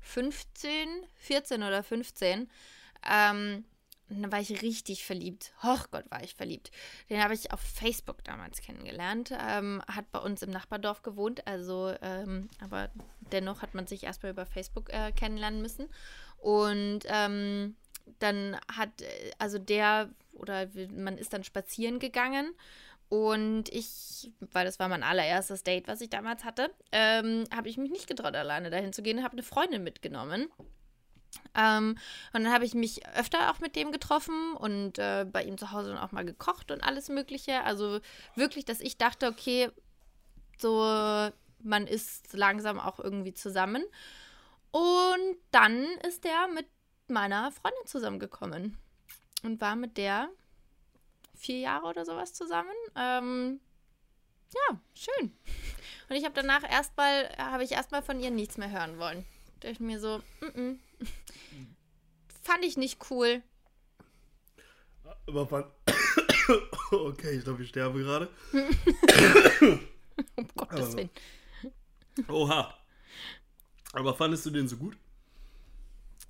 [0.00, 2.48] 15, 14 oder 15.
[3.08, 3.64] Ähm,
[4.10, 5.52] und dann war ich richtig verliebt.
[5.62, 6.72] Hoch Gott, war ich verliebt.
[7.08, 9.32] Den habe ich auf Facebook damals kennengelernt.
[9.38, 11.46] Ähm, hat bei uns im Nachbardorf gewohnt.
[11.46, 12.90] Also, ähm, aber
[13.32, 15.88] dennoch hat man sich erstmal über Facebook äh, kennenlernen müssen.
[16.38, 17.76] Und ähm,
[18.18, 18.90] dann hat,
[19.38, 22.52] also der, oder man ist dann spazieren gegangen.
[23.08, 27.76] Und ich, weil das war mein allererstes Date, was ich damals hatte, ähm, habe ich
[27.76, 29.22] mich nicht getraut, alleine dahin zu gehen.
[29.22, 30.48] Habe eine Freundin mitgenommen.
[31.54, 31.96] Ähm,
[32.32, 35.72] und dann habe ich mich öfter auch mit dem getroffen und äh, bei ihm zu
[35.72, 37.62] Hause dann auch mal gekocht und alles Mögliche.
[37.64, 38.00] Also
[38.34, 39.70] wirklich, dass ich dachte, okay,
[40.58, 41.30] so
[41.62, 43.84] man ist langsam auch irgendwie zusammen.
[44.70, 46.66] Und dann ist er mit
[47.08, 48.76] meiner Freundin zusammengekommen
[49.42, 50.28] und war mit der
[51.34, 52.70] vier Jahre oder sowas zusammen.
[52.94, 53.60] Ähm,
[54.54, 55.32] ja, schön.
[56.08, 59.24] Und ich habe danach erstmal, habe ich erstmal von ihr nichts mehr hören wollen.
[59.60, 60.78] Da ich mir so, mm -mm,
[62.42, 63.42] Fand ich nicht cool.
[65.26, 65.66] Aber fand.
[66.90, 68.28] okay, ich glaube, ich sterbe gerade.
[70.36, 71.10] um Gottes Willen.
[72.28, 72.74] Oha.
[73.92, 74.96] Aber fandest du den so gut?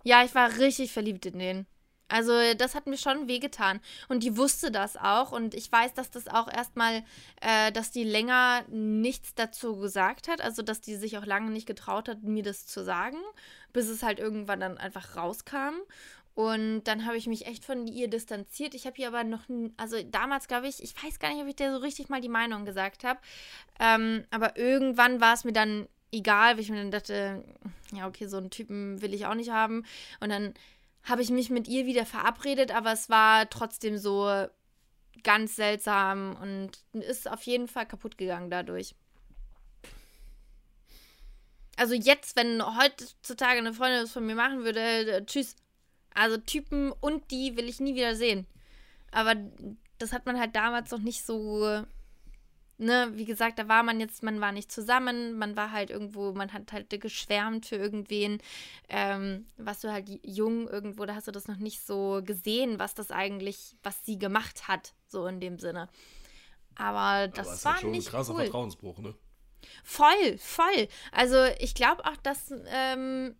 [0.03, 1.67] Ja, ich war richtig verliebt in den.
[2.11, 3.81] Also das hat mir schon wehgetan.
[4.09, 5.33] Und die wusste das auch.
[5.33, 7.03] Und ich weiß, dass das auch erstmal,
[7.41, 10.41] äh, dass die länger nichts dazu gesagt hat.
[10.41, 13.19] Also dass die sich auch lange nicht getraut hat, mir das zu sagen.
[13.73, 15.75] Bis es halt irgendwann dann einfach rauskam.
[16.35, 18.75] Und dann habe ich mich echt von ihr distanziert.
[18.75, 19.43] Ich habe ihr aber noch,
[19.77, 22.29] also damals glaube ich, ich weiß gar nicht, ob ich dir so richtig mal die
[22.29, 23.21] Meinung gesagt habe.
[23.79, 27.45] Ähm, aber irgendwann war es mir dann egal, weil ich mir dann dachte,
[27.93, 29.85] ja, okay, so einen Typen will ich auch nicht haben.
[30.21, 30.55] Und dann
[31.05, 34.47] habe ich mich mit ihr wieder verabredet, aber es war trotzdem so
[35.23, 38.95] ganz seltsam und ist auf jeden Fall kaputt gegangen dadurch.
[41.77, 45.57] Also jetzt, wenn heutzutage eine Freundin das von mir machen würde, äh, tschüss.
[46.13, 48.47] Also Typen und die will ich nie wieder sehen.
[49.13, 49.35] Aber
[49.99, 51.85] das hat man halt damals noch nicht so
[52.81, 56.33] ne, wie gesagt, da war man jetzt, man war nicht zusammen, man war halt irgendwo,
[56.33, 58.39] man hat halt geschwärmt für irgendwen,
[58.89, 62.95] ähm, warst du halt jung irgendwo, da hast du das noch nicht so gesehen, was
[62.95, 65.89] das eigentlich, was sie gemacht hat, so in dem Sinne.
[66.75, 68.43] Aber das Aber war halt schon nicht ein krasser cool.
[68.43, 69.15] Vertrauensbruch, ne?
[69.85, 70.89] Voll, voll.
[71.13, 73.37] Also ich glaube auch, dass ähm,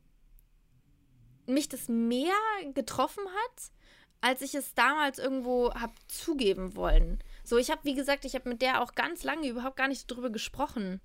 [1.47, 2.35] mich das mehr
[2.75, 3.73] getroffen hat,
[4.21, 7.23] als ich es damals irgendwo habe zugeben wollen.
[7.51, 10.07] So, ich habe, wie gesagt, ich habe mit der auch ganz lange überhaupt gar nicht
[10.07, 11.01] drüber gesprochen.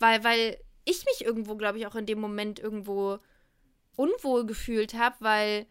[0.00, 3.20] Weil, weil ich mich irgendwo, glaube ich, auch in dem Moment irgendwo
[3.94, 5.66] unwohl gefühlt habe, weil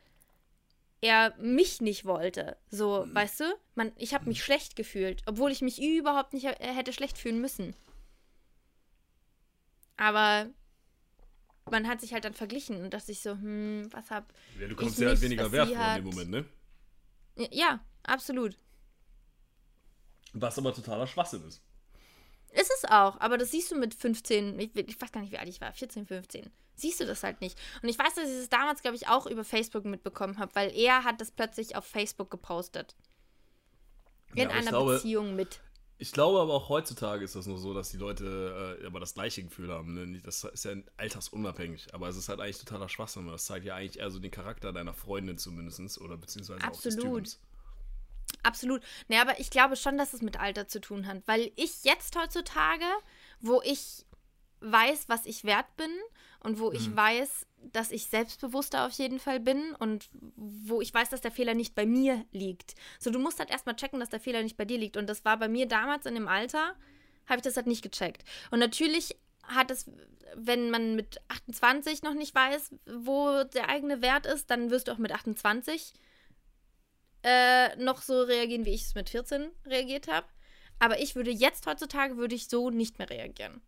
[1.01, 2.55] er mich nicht wollte.
[2.69, 3.43] So, weißt du?
[3.75, 7.75] Man, ich habe mich schlecht gefühlt, obwohl ich mich überhaupt nicht hätte schlecht fühlen müssen.
[9.97, 10.49] Aber
[11.69, 14.34] man hat sich halt dann verglichen und dachte sich so, hm, was hab.
[14.61, 16.45] Ja, du kommst ja halt weniger Wert in dem Moment, ne?
[17.51, 18.57] Ja, absolut.
[20.34, 21.61] Was aber totaler Schwachsinn ist.
[22.51, 25.39] Ist es auch, aber das siehst du mit 15, ich, ich, weiß gar nicht, wie
[25.39, 26.51] alt ich war, 14, 15.
[26.75, 27.57] Siehst du das halt nicht.
[27.81, 30.75] Und ich weiß, dass ich das damals, glaube ich, auch über Facebook mitbekommen habe, weil
[30.75, 32.95] er hat das plötzlich auf Facebook gepostet.
[34.36, 35.61] In ja, einer glaube, Beziehung mit.
[35.97, 39.13] Ich glaube aber auch heutzutage ist das nur so, dass die Leute äh, aber das
[39.13, 39.93] gleiche Gefühl haben.
[39.93, 40.19] Ne?
[40.21, 43.99] Das ist ja altersunabhängig, aber es ist halt eigentlich totaler Schwachsinn, das zeigt ja eigentlich
[43.99, 46.75] eher so den Charakter deiner Freundin zumindest oder beziehungsweise Absolut.
[46.75, 47.39] auch des Typens.
[48.43, 48.82] Absolut.
[49.07, 52.15] Nee, aber ich glaube schon, dass es mit Alter zu tun hat, weil ich jetzt
[52.17, 52.86] heutzutage,
[53.39, 54.05] wo ich
[54.59, 55.91] weiß, was ich wert bin
[56.39, 56.76] und wo mhm.
[56.76, 61.32] ich weiß, dass ich selbstbewusster auf jeden Fall bin und wo ich weiß, dass der
[61.32, 62.76] Fehler nicht bei mir liegt.
[62.99, 64.97] So, du musst halt erstmal checken, dass der Fehler nicht bei dir liegt.
[64.97, 66.76] Und das war bei mir damals in dem Alter,
[67.28, 68.24] habe ich das halt nicht gecheckt.
[68.51, 69.89] Und natürlich hat es,
[70.36, 74.93] wenn man mit 28 noch nicht weiß, wo der eigene Wert ist, dann wirst du
[74.93, 75.93] auch mit 28
[77.24, 80.28] äh, noch so reagieren, wie ich es mit 14 reagiert habe.
[80.80, 83.61] Aber ich würde jetzt heutzutage, würde ich so nicht mehr reagieren.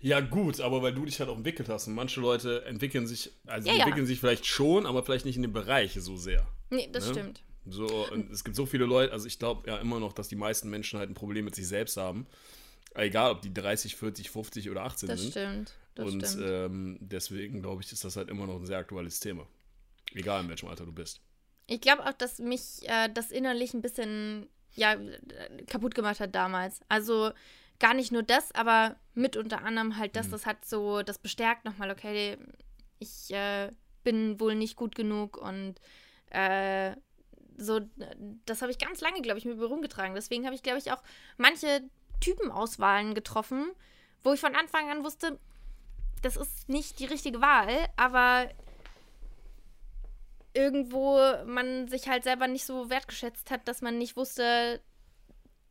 [0.00, 1.86] Ja, gut, aber weil du dich halt auch entwickelt hast.
[1.86, 4.06] Und manche Leute entwickeln sich, also ja, entwickeln ja.
[4.06, 6.46] sich vielleicht schon, aber vielleicht nicht in dem Bereich so sehr.
[6.70, 7.12] Nee, das ne?
[7.14, 7.42] stimmt.
[7.68, 10.36] So, und es gibt so viele Leute, also ich glaube ja immer noch, dass die
[10.36, 12.26] meisten Menschen halt ein Problem mit sich selbst haben.
[12.94, 15.30] Egal, ob die 30, 40, 50 oder 18 das sind.
[15.32, 16.44] Stimmt, das und stimmt.
[16.46, 19.46] Ähm, deswegen glaube ich, ist das halt immer noch ein sehr aktuelles Thema.
[20.14, 21.20] Egal in welchem Alter du bist.
[21.66, 24.96] Ich glaube auch, dass mich äh, das innerlich ein bisschen ja,
[25.66, 26.80] kaputt gemacht hat damals.
[26.88, 27.32] Also
[27.78, 30.30] gar nicht nur das, aber mit unter anderem halt das, mhm.
[30.32, 32.38] das hat so, das bestärkt nochmal, okay,
[32.98, 33.70] ich äh,
[34.04, 35.74] bin wohl nicht gut genug und
[36.30, 36.94] äh,
[37.58, 37.80] so,
[38.44, 40.14] das habe ich ganz lange, glaube ich, mit mir rumgetragen.
[40.14, 41.02] Deswegen habe ich, glaube ich, auch
[41.38, 41.82] manche
[42.20, 43.70] Typenauswahlen getroffen,
[44.22, 45.38] wo ich von Anfang an wusste,
[46.22, 48.48] das ist nicht die richtige Wahl, aber
[50.56, 54.80] irgendwo man sich halt selber nicht so wertgeschätzt hat, dass man nicht wusste,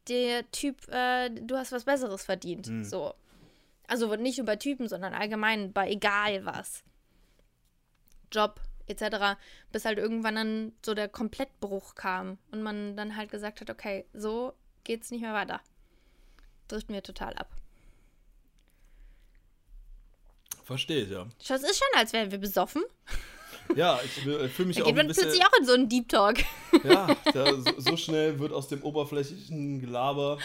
[0.08, 2.68] der Typ, äh, du hast was Besseres verdient.
[2.68, 2.86] Mhm.
[2.86, 3.16] So.
[3.88, 6.84] Also nicht nur bei Typen, sondern allgemein bei egal was.
[8.32, 9.38] Job etc.
[9.72, 14.06] Bis halt irgendwann dann so der Komplettbruch kam und man dann halt gesagt hat, okay,
[14.14, 15.62] so geht's nicht mehr weiter.
[16.68, 17.50] Driften wir total ab.
[20.64, 21.28] Verstehe ich, ja.
[21.48, 22.84] Das ist schon, als wären wir besoffen.
[23.76, 25.90] Ja, ich äh, fühle mich da auch geht man bisschen, plötzlich auch in so einen
[25.90, 26.38] Deep Talk.
[26.84, 30.38] Ja, da, so, so, schnell wird aus dem oberflächlichen Gelaber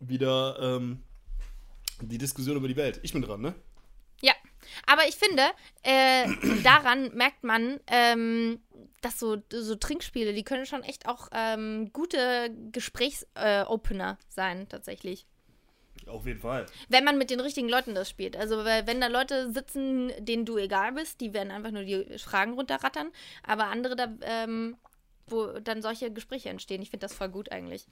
[0.00, 1.02] wieder ähm,
[2.00, 3.00] die Diskussion über die Welt.
[3.02, 3.54] Ich bin dran, ne?
[4.20, 4.32] Ja,
[4.86, 5.42] aber ich finde,
[5.82, 6.26] äh,
[6.64, 8.60] daran merkt man, ähm,
[9.00, 15.26] dass so, so Trinkspiele, die können schon echt auch ähm, gute Gesprächsopener äh, sein, tatsächlich.
[16.08, 16.66] Auf jeden Fall.
[16.88, 18.36] Wenn man mit den richtigen Leuten das spielt.
[18.36, 22.54] Also, wenn da Leute sitzen, denen du egal bist, die werden einfach nur die Fragen
[22.54, 23.10] runterrattern.
[23.42, 24.76] Aber andere, da, ähm,
[25.26, 26.82] wo dann solche Gespräche entstehen.
[26.82, 27.86] Ich finde das voll gut eigentlich.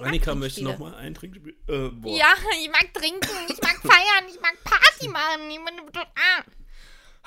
[0.00, 1.54] Annika möchte noch mal ein Trinkspiel.
[1.68, 1.90] Äh.
[2.16, 5.50] Ja, ich mag trinken, ich mag feiern, ich mag Party machen.
[5.50, 6.42] Ich, bin, ah.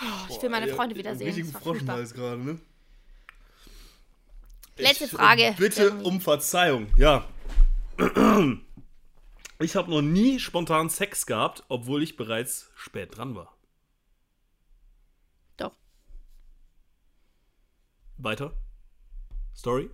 [0.01, 1.28] oh, ich will meine Boah, Freunde ja, wiedersehen.
[1.28, 1.51] Richtigen.
[1.51, 2.60] Froschenhals gerade, ne?
[4.78, 5.56] Letzte Ich, äh, Frage.
[5.58, 6.88] Bitte um Verzeihung.
[6.97, 7.28] Ja.
[9.60, 13.56] Ich habe noch nie spontan Sex gehabt, obwohl ich bereits spät dran war.
[15.56, 15.78] Doch.
[18.18, 18.53] Weiter.
[19.56, 19.89] Story?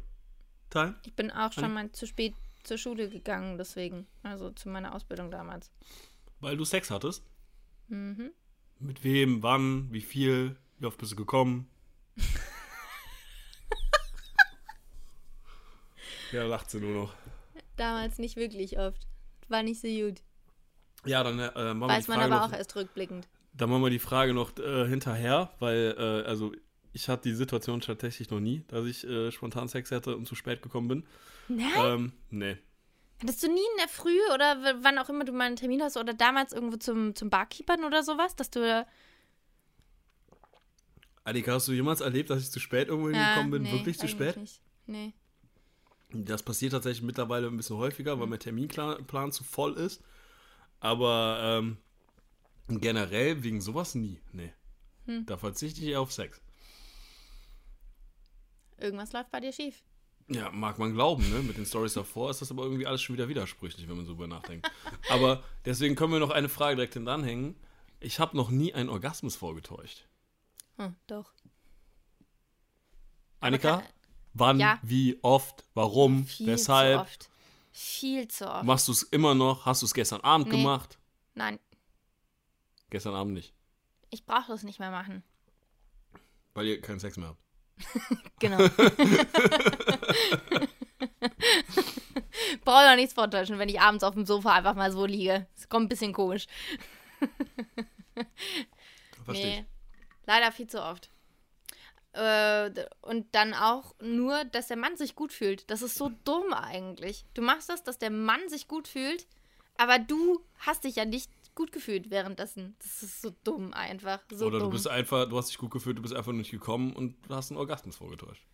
[0.72, 0.96] Time?
[1.06, 2.34] Ich bin auch schon mal zu spät
[2.64, 4.08] zur Schule gegangen, deswegen.
[4.24, 5.70] Also zu meiner Ausbildung damals.
[6.40, 7.24] Weil du Sex hattest?
[7.88, 8.32] Mhm.
[8.80, 11.70] Mit wem, wann, wie viel, wie oft bist du gekommen?
[16.32, 17.14] ja, lacht sie nur noch.
[17.78, 19.06] Damals nicht wirklich oft.
[19.52, 20.22] War nicht so gut.
[21.06, 23.28] Ja, dann äh, machen wir Weiß die man Frage aber noch, auch erst rückblickend.
[23.54, 26.54] Dann machen wir die Frage noch äh, hinterher, weil, äh, also
[26.94, 30.36] ich hatte die Situation tatsächlich noch nie, dass ich äh, spontan Sex hatte und zu
[30.36, 31.08] spät gekommen bin.
[31.48, 31.70] Nein?
[31.78, 32.58] Ähm, nee.
[33.22, 35.98] Hattest du nie in der Früh oder wann auch immer du mal einen Termin hast
[35.98, 38.86] oder damals irgendwo zum, zum Barkeepern oder sowas, dass du.
[41.24, 43.62] Annika, hast du jemals erlebt, dass ich zu spät irgendwo hingekommen bin?
[43.64, 44.38] nee, Wirklich zu spät?
[44.38, 44.62] Nicht.
[44.88, 45.14] Nee.
[46.14, 50.04] Das passiert tatsächlich mittlerweile ein bisschen häufiger, weil mein Terminplan zu voll ist.
[50.80, 51.78] Aber ähm,
[52.68, 54.20] generell wegen sowas nie.
[54.32, 54.54] Nee.
[55.06, 55.26] Hm.
[55.26, 56.42] Da verzichte ich eher auf Sex.
[58.78, 59.84] Irgendwas läuft bei dir schief.
[60.28, 61.40] Ja, mag man glauben, ne?
[61.40, 64.14] Mit den Stories davor ist das aber irgendwie alles schon wieder widersprüchlich, wenn man so
[64.14, 64.72] drüber nachdenkt.
[65.10, 67.56] aber deswegen können wir noch eine Frage direkt hintanhängen.
[68.00, 70.08] Ich habe noch nie einen Orgasmus vorgetäuscht.
[70.78, 71.34] Hm, doch.
[73.40, 73.84] Annika,
[74.34, 74.80] wann, Ja.
[74.82, 76.98] wie oft, warum, Viel weshalb?
[76.98, 77.30] zu oft.
[77.74, 78.64] Viel zu oft.
[78.66, 79.66] Machst du es immer noch?
[79.66, 80.58] Hast du es gestern Abend Nee.
[80.58, 80.98] gemacht?
[81.36, 81.60] Nein,
[82.90, 83.54] Gestern Abend nicht.
[84.10, 85.24] ich brauche das nicht mehr machen.
[86.54, 87.40] Weil ihr keinen Sex mehr habt.
[88.40, 88.58] Genau.
[92.64, 95.48] Brauche doch nichts vortäuschen, wenn ich abends auf dem Sofa einfach mal so liege.
[95.56, 96.48] Es kommt ein bisschen komisch.
[99.26, 99.66] Verstehe Nee,
[100.26, 101.10] leider viel zu oft.
[102.14, 105.70] Äh, und dann auch nur, dass der Mann sich gut fühlt.
[105.70, 107.26] Das ist so dumm eigentlich.
[107.34, 109.28] Du machst das, dass der Mann sich gut fühlt,
[109.78, 112.76] aber du hast dich ja nicht gut gefühlt währenddessen.
[112.80, 114.20] Das ist so dumm einfach.
[114.32, 114.70] So Oder dumm.
[114.70, 117.52] du bist einfach, du hast dich gut gefühlt, du bist einfach nicht gekommen und hast
[117.52, 118.46] einen Orgasmus vorgetäuscht.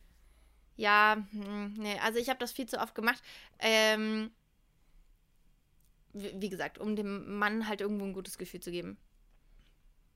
[0.76, 3.22] Ja, hm, nee, also ich habe das viel zu oft gemacht.
[3.60, 4.30] Ähm,
[6.14, 8.98] wie, gesagt, um dem Mann halt irgendwo ein gutes Gefühl zu geben.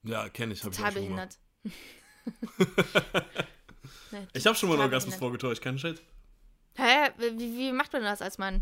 [0.04, 1.08] Ja, kenne ich, habe ich auch Total gemacht.
[1.08, 1.40] behindert.
[1.64, 1.72] Nee,
[4.34, 6.02] Ich habe schon mal einen Orgasmus vorgetäuscht, kein Shit.
[6.76, 7.10] Hä?
[7.18, 8.62] Wie, wie macht man das als Mann?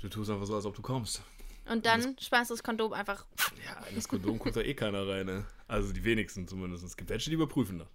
[0.00, 1.22] Du tust einfach so, als ob du kommst.
[1.66, 3.26] Und dann schmeißt du das Kondom einfach.
[3.64, 5.46] Ja, in das Kondom guckt da eh keiner rein, ne?
[5.68, 6.84] Also die wenigsten zumindest.
[6.84, 7.88] Es gibt welche, die überprüfen das.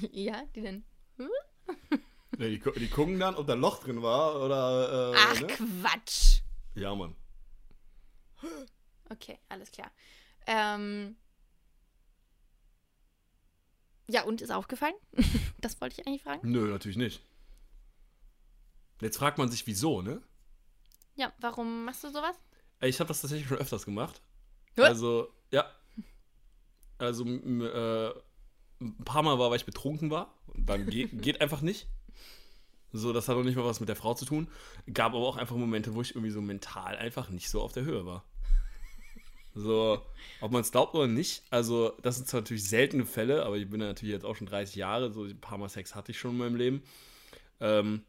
[0.12, 0.84] ja, die denn?
[2.36, 5.12] Ja, die, die gucken dann, ob da ein Loch drin war oder.
[5.12, 5.46] Äh, Ach, ne?
[5.46, 6.40] Quatsch.
[6.74, 7.14] Ja, Mann.
[9.08, 9.92] Okay, alles klar.
[10.48, 11.14] Ähm.
[14.08, 14.94] Ja, und ist aufgefallen?
[15.60, 16.50] das wollte ich eigentlich fragen.
[16.50, 17.22] Nö, natürlich nicht.
[19.00, 20.22] Jetzt fragt man sich, wieso, ne?
[21.16, 22.36] Ja, warum machst du sowas?
[22.80, 24.20] Ich habe das tatsächlich schon öfters gemacht.
[24.76, 24.84] Ja?
[24.84, 25.70] Also, ja.
[26.98, 28.14] Also, äh,
[28.80, 30.34] ein paar Mal war, weil ich betrunken war.
[30.46, 31.88] Und dann geht, geht einfach nicht.
[32.92, 34.48] So, das hat auch nicht mal was mit der Frau zu tun.
[34.92, 37.84] Gab aber auch einfach Momente, wo ich irgendwie so mental einfach nicht so auf der
[37.84, 38.24] Höhe war.
[39.54, 40.02] So,
[40.40, 41.42] ob man es glaubt oder nicht.
[41.50, 44.48] Also, das sind zwar natürlich seltene Fälle, aber ich bin ja natürlich jetzt auch schon
[44.48, 45.12] 30 Jahre.
[45.12, 46.82] So ein paar Mal Sex hatte ich schon in meinem Leben.
[47.60, 48.02] Ähm,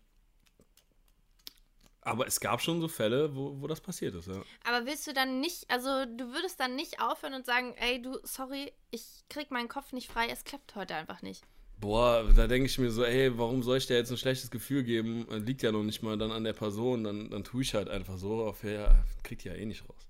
[2.05, 4.41] aber es gab schon so Fälle, wo, wo das passiert ist, ja.
[4.63, 8.19] Aber willst du dann nicht, also du würdest dann nicht aufhören und sagen, ey, du,
[8.23, 11.43] sorry, ich krieg meinen Kopf nicht frei, es klappt heute einfach nicht.
[11.79, 14.83] Boah, da denke ich mir so, ey, warum soll ich dir jetzt ein schlechtes Gefühl
[14.83, 15.25] geben?
[15.45, 18.17] Liegt ja noch nicht mal dann an der Person, dann, dann tue ich halt einfach
[18.17, 20.07] so, auf ja, kriegt die ja eh nicht raus.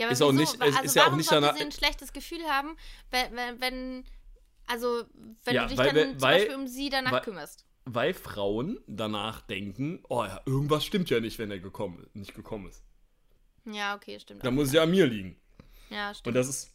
[0.00, 0.40] Ja, aber Ist auch wieso?
[0.40, 2.74] nicht- Wa- es also ist ja auch warum nicht danach- sie ein schlechtes Gefühl haben,
[3.10, 4.04] wenn, wenn,
[4.66, 5.04] also
[5.44, 7.66] wenn Ja, du dich weil- dann weil- zum Beispiel um sie danach weil- kümmerst.
[7.84, 12.68] Weil Frauen danach denken, oh ja, irgendwas stimmt ja nicht, wenn er gekommen, nicht gekommen
[12.68, 12.82] ist.
[13.66, 14.42] Ja, okay, stimmt.
[14.44, 14.52] Da auch.
[14.52, 15.36] muss es ja an mir liegen.
[15.90, 16.36] Ja, Und stimmt.
[16.36, 16.70] das ist,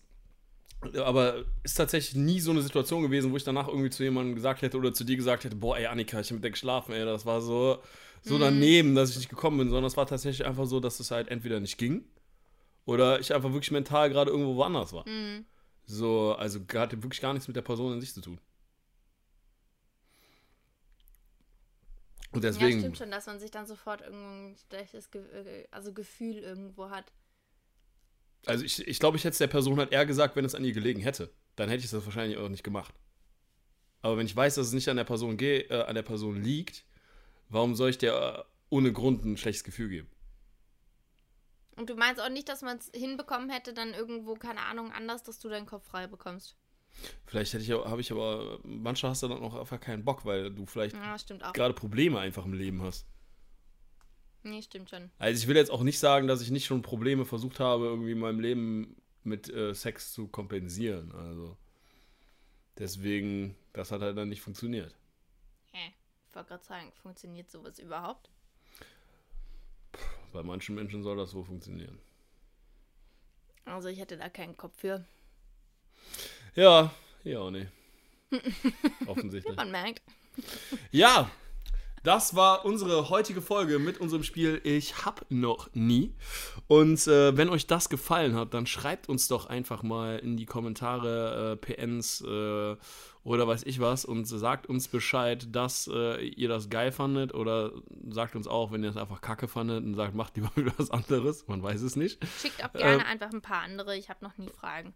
[1.03, 4.61] aber ist tatsächlich nie so eine Situation gewesen, wo ich danach irgendwie zu jemandem gesagt
[4.61, 7.05] hätte oder zu dir gesagt hätte, boah, ey, Annika, ich hab mit der geschlafen, ey,
[7.05, 7.81] das war so,
[8.21, 11.11] so daneben, dass ich nicht gekommen bin, sondern es war tatsächlich einfach so, dass es
[11.11, 12.03] halt entweder nicht ging
[12.85, 15.07] oder ich einfach wirklich mental gerade irgendwo woanders war.
[15.07, 15.45] Mhm.
[15.85, 18.39] So, also hatte wirklich gar nichts mit der Person in sich zu tun.
[22.31, 25.93] Und Ja, deswegen, stimmt schon, dass man sich dann sofort irgendein schlechtes Ge äh, also
[25.93, 27.11] Gefühl irgendwo hat.
[28.45, 30.65] also ich, ich glaube, ich hätte es der Person halt eher gesagt, wenn es an
[30.65, 31.31] ihr gelegen hätte.
[31.55, 32.93] Dann hätte ich das wahrscheinlich auch nicht gemacht.
[34.01, 36.85] Aber wenn ich weiß, dass es nicht an der Person, äh, an der Person liegt
[37.49, 40.09] warum soll ich dir äh, ohne Grund ein schlechtes Gefühl geben?
[41.75, 45.23] Und du meinst auch nicht, dass man es hinbekommen hätte, dann irgendwo, keine Ahnung, anders,
[45.23, 46.55] dass du deinen Kopf frei bekommst.
[47.25, 50.53] Vielleicht hätte ich, habe ich aber, manchmal hast du dann auch einfach keinen Bock, weil
[50.53, 53.05] du vielleicht Ja, gerade Probleme einfach im Leben hast.
[54.43, 55.11] Nee, stimmt schon.
[55.17, 58.11] Also ich will jetzt auch nicht sagen, dass ich nicht schon Probleme versucht habe, irgendwie
[58.11, 61.11] in meinem Leben mit äh, Sex zu kompensieren.
[61.11, 61.57] Also
[62.77, 64.95] deswegen, das hat halt dann nicht funktioniert.
[65.71, 65.93] Hä?
[66.29, 68.29] Ich wollte gerade sagen, funktioniert sowas überhaupt?
[70.35, 71.97] Bei manchen Menschen soll das so funktionieren.
[73.63, 75.05] Also ich hätte da keinen Kopf für.
[76.55, 77.71] Ja, ja, auch nicht.
[79.07, 79.55] Offensichtlich.
[79.55, 80.01] Man merkt.
[80.91, 81.31] Ja,
[82.05, 86.13] das war unsere heutige Folge mit unserem Spiel Ich hab noch nie.
[86.67, 90.45] Und äh, wenn euch das gefallen hat, dann schreibt uns doch einfach mal in die
[90.45, 92.75] Kommentare äh, PNs äh,
[93.23, 97.71] oder weiß ich was und sagt uns Bescheid, dass äh, ihr das geil fandet oder
[98.07, 100.91] sagt uns auch, wenn ihr es einfach kacke fandet und sagt, macht lieber wieder was
[100.91, 101.47] anderes.
[101.47, 102.23] Man weiß es nicht.
[102.39, 103.97] Schickt auch gerne Ähm, einfach ein paar andere.
[103.97, 104.93] Ich habe noch nie Fragen.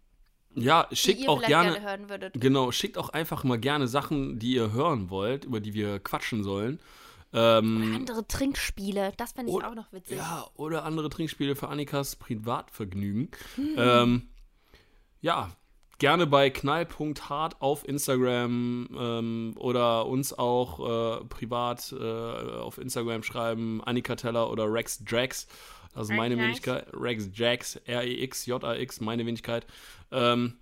[0.54, 1.72] Ja, schickt auch gerne.
[1.72, 2.34] gerne hören würdet.
[2.40, 6.42] Genau, schickt auch einfach mal gerne Sachen, die ihr hören wollt, über die wir quatschen
[6.42, 6.80] sollen.
[7.32, 10.16] Ähm, Andere Trinkspiele, das fände ich Und- auch noch witzig.
[10.18, 13.30] ja, oder andere Trinkspiele für Annikas Privatvergnügen.
[13.76, 14.28] Ähm,
[15.20, 15.50] ja,
[15.98, 23.80] gerne bei knall.hart auf Instagram ähm, oder uns auch äh, privat äh, auf Instagram schreiben,
[23.84, 25.46] Annika Teller oder Rex Jax.
[25.96, 26.44] Ist meine Okay.
[26.44, 26.86] Wenigkeit.
[26.92, 29.66] Rex Jax, R-E-X, J-A-X, meine Wenigkeit.
[30.12, 30.58] Ähm,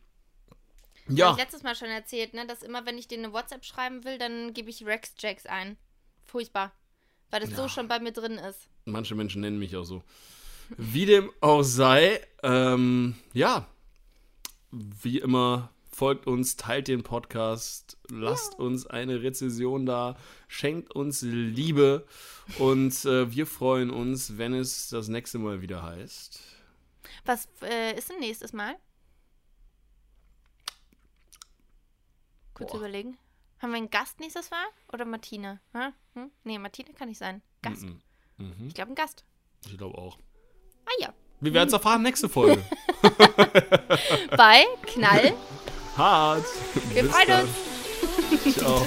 [1.07, 3.64] Habe ja, ich letztes Mal schon erzählt, ne, dass immer, wenn ich dir eine WhatsApp
[3.64, 5.76] schreiben will, dann gebe ich Rex Jacks ein.
[6.24, 6.72] Furchtbar.
[7.31, 7.68] Weil das so Ja.
[7.68, 8.68] schon bei mir drin ist.
[8.87, 10.03] Manche Menschen nennen mich auch so.
[10.76, 13.66] Wie dem auch sei, ähm, ja,
[14.70, 22.07] wie immer, folgt uns, teilt den Podcast, lasst uns eine Rezession da, schenkt uns Liebe
[22.61, 26.38] und äh, wir freuen uns, wenn es das nächste Mal wieder heißt.
[27.24, 28.76] Was äh, ist denn nächstes Mal?
[32.55, 32.78] Kurz Boah.
[32.78, 33.18] überlegen.
[33.59, 34.64] Haben wir einen Gast nächstes Mal?
[34.92, 35.59] Oder Martina?
[35.72, 35.92] Hm?
[36.14, 36.30] Hm?
[36.44, 37.42] Nee, Martina kann nicht sein.
[37.61, 37.82] Gast.
[37.82, 38.01] Mhm.
[38.36, 38.68] Mhm.
[38.68, 39.24] Ich glaube, ein Gast.
[39.66, 40.16] Ich glaube auch.
[40.86, 41.12] Ah ja.
[41.40, 42.64] Wir werden es erfahren, nächste Folge.
[44.36, 45.34] Bei Knall.
[45.99, 46.44] Hart.
[46.92, 48.55] Wir freuen uns.
[48.59, 48.86] Ciao.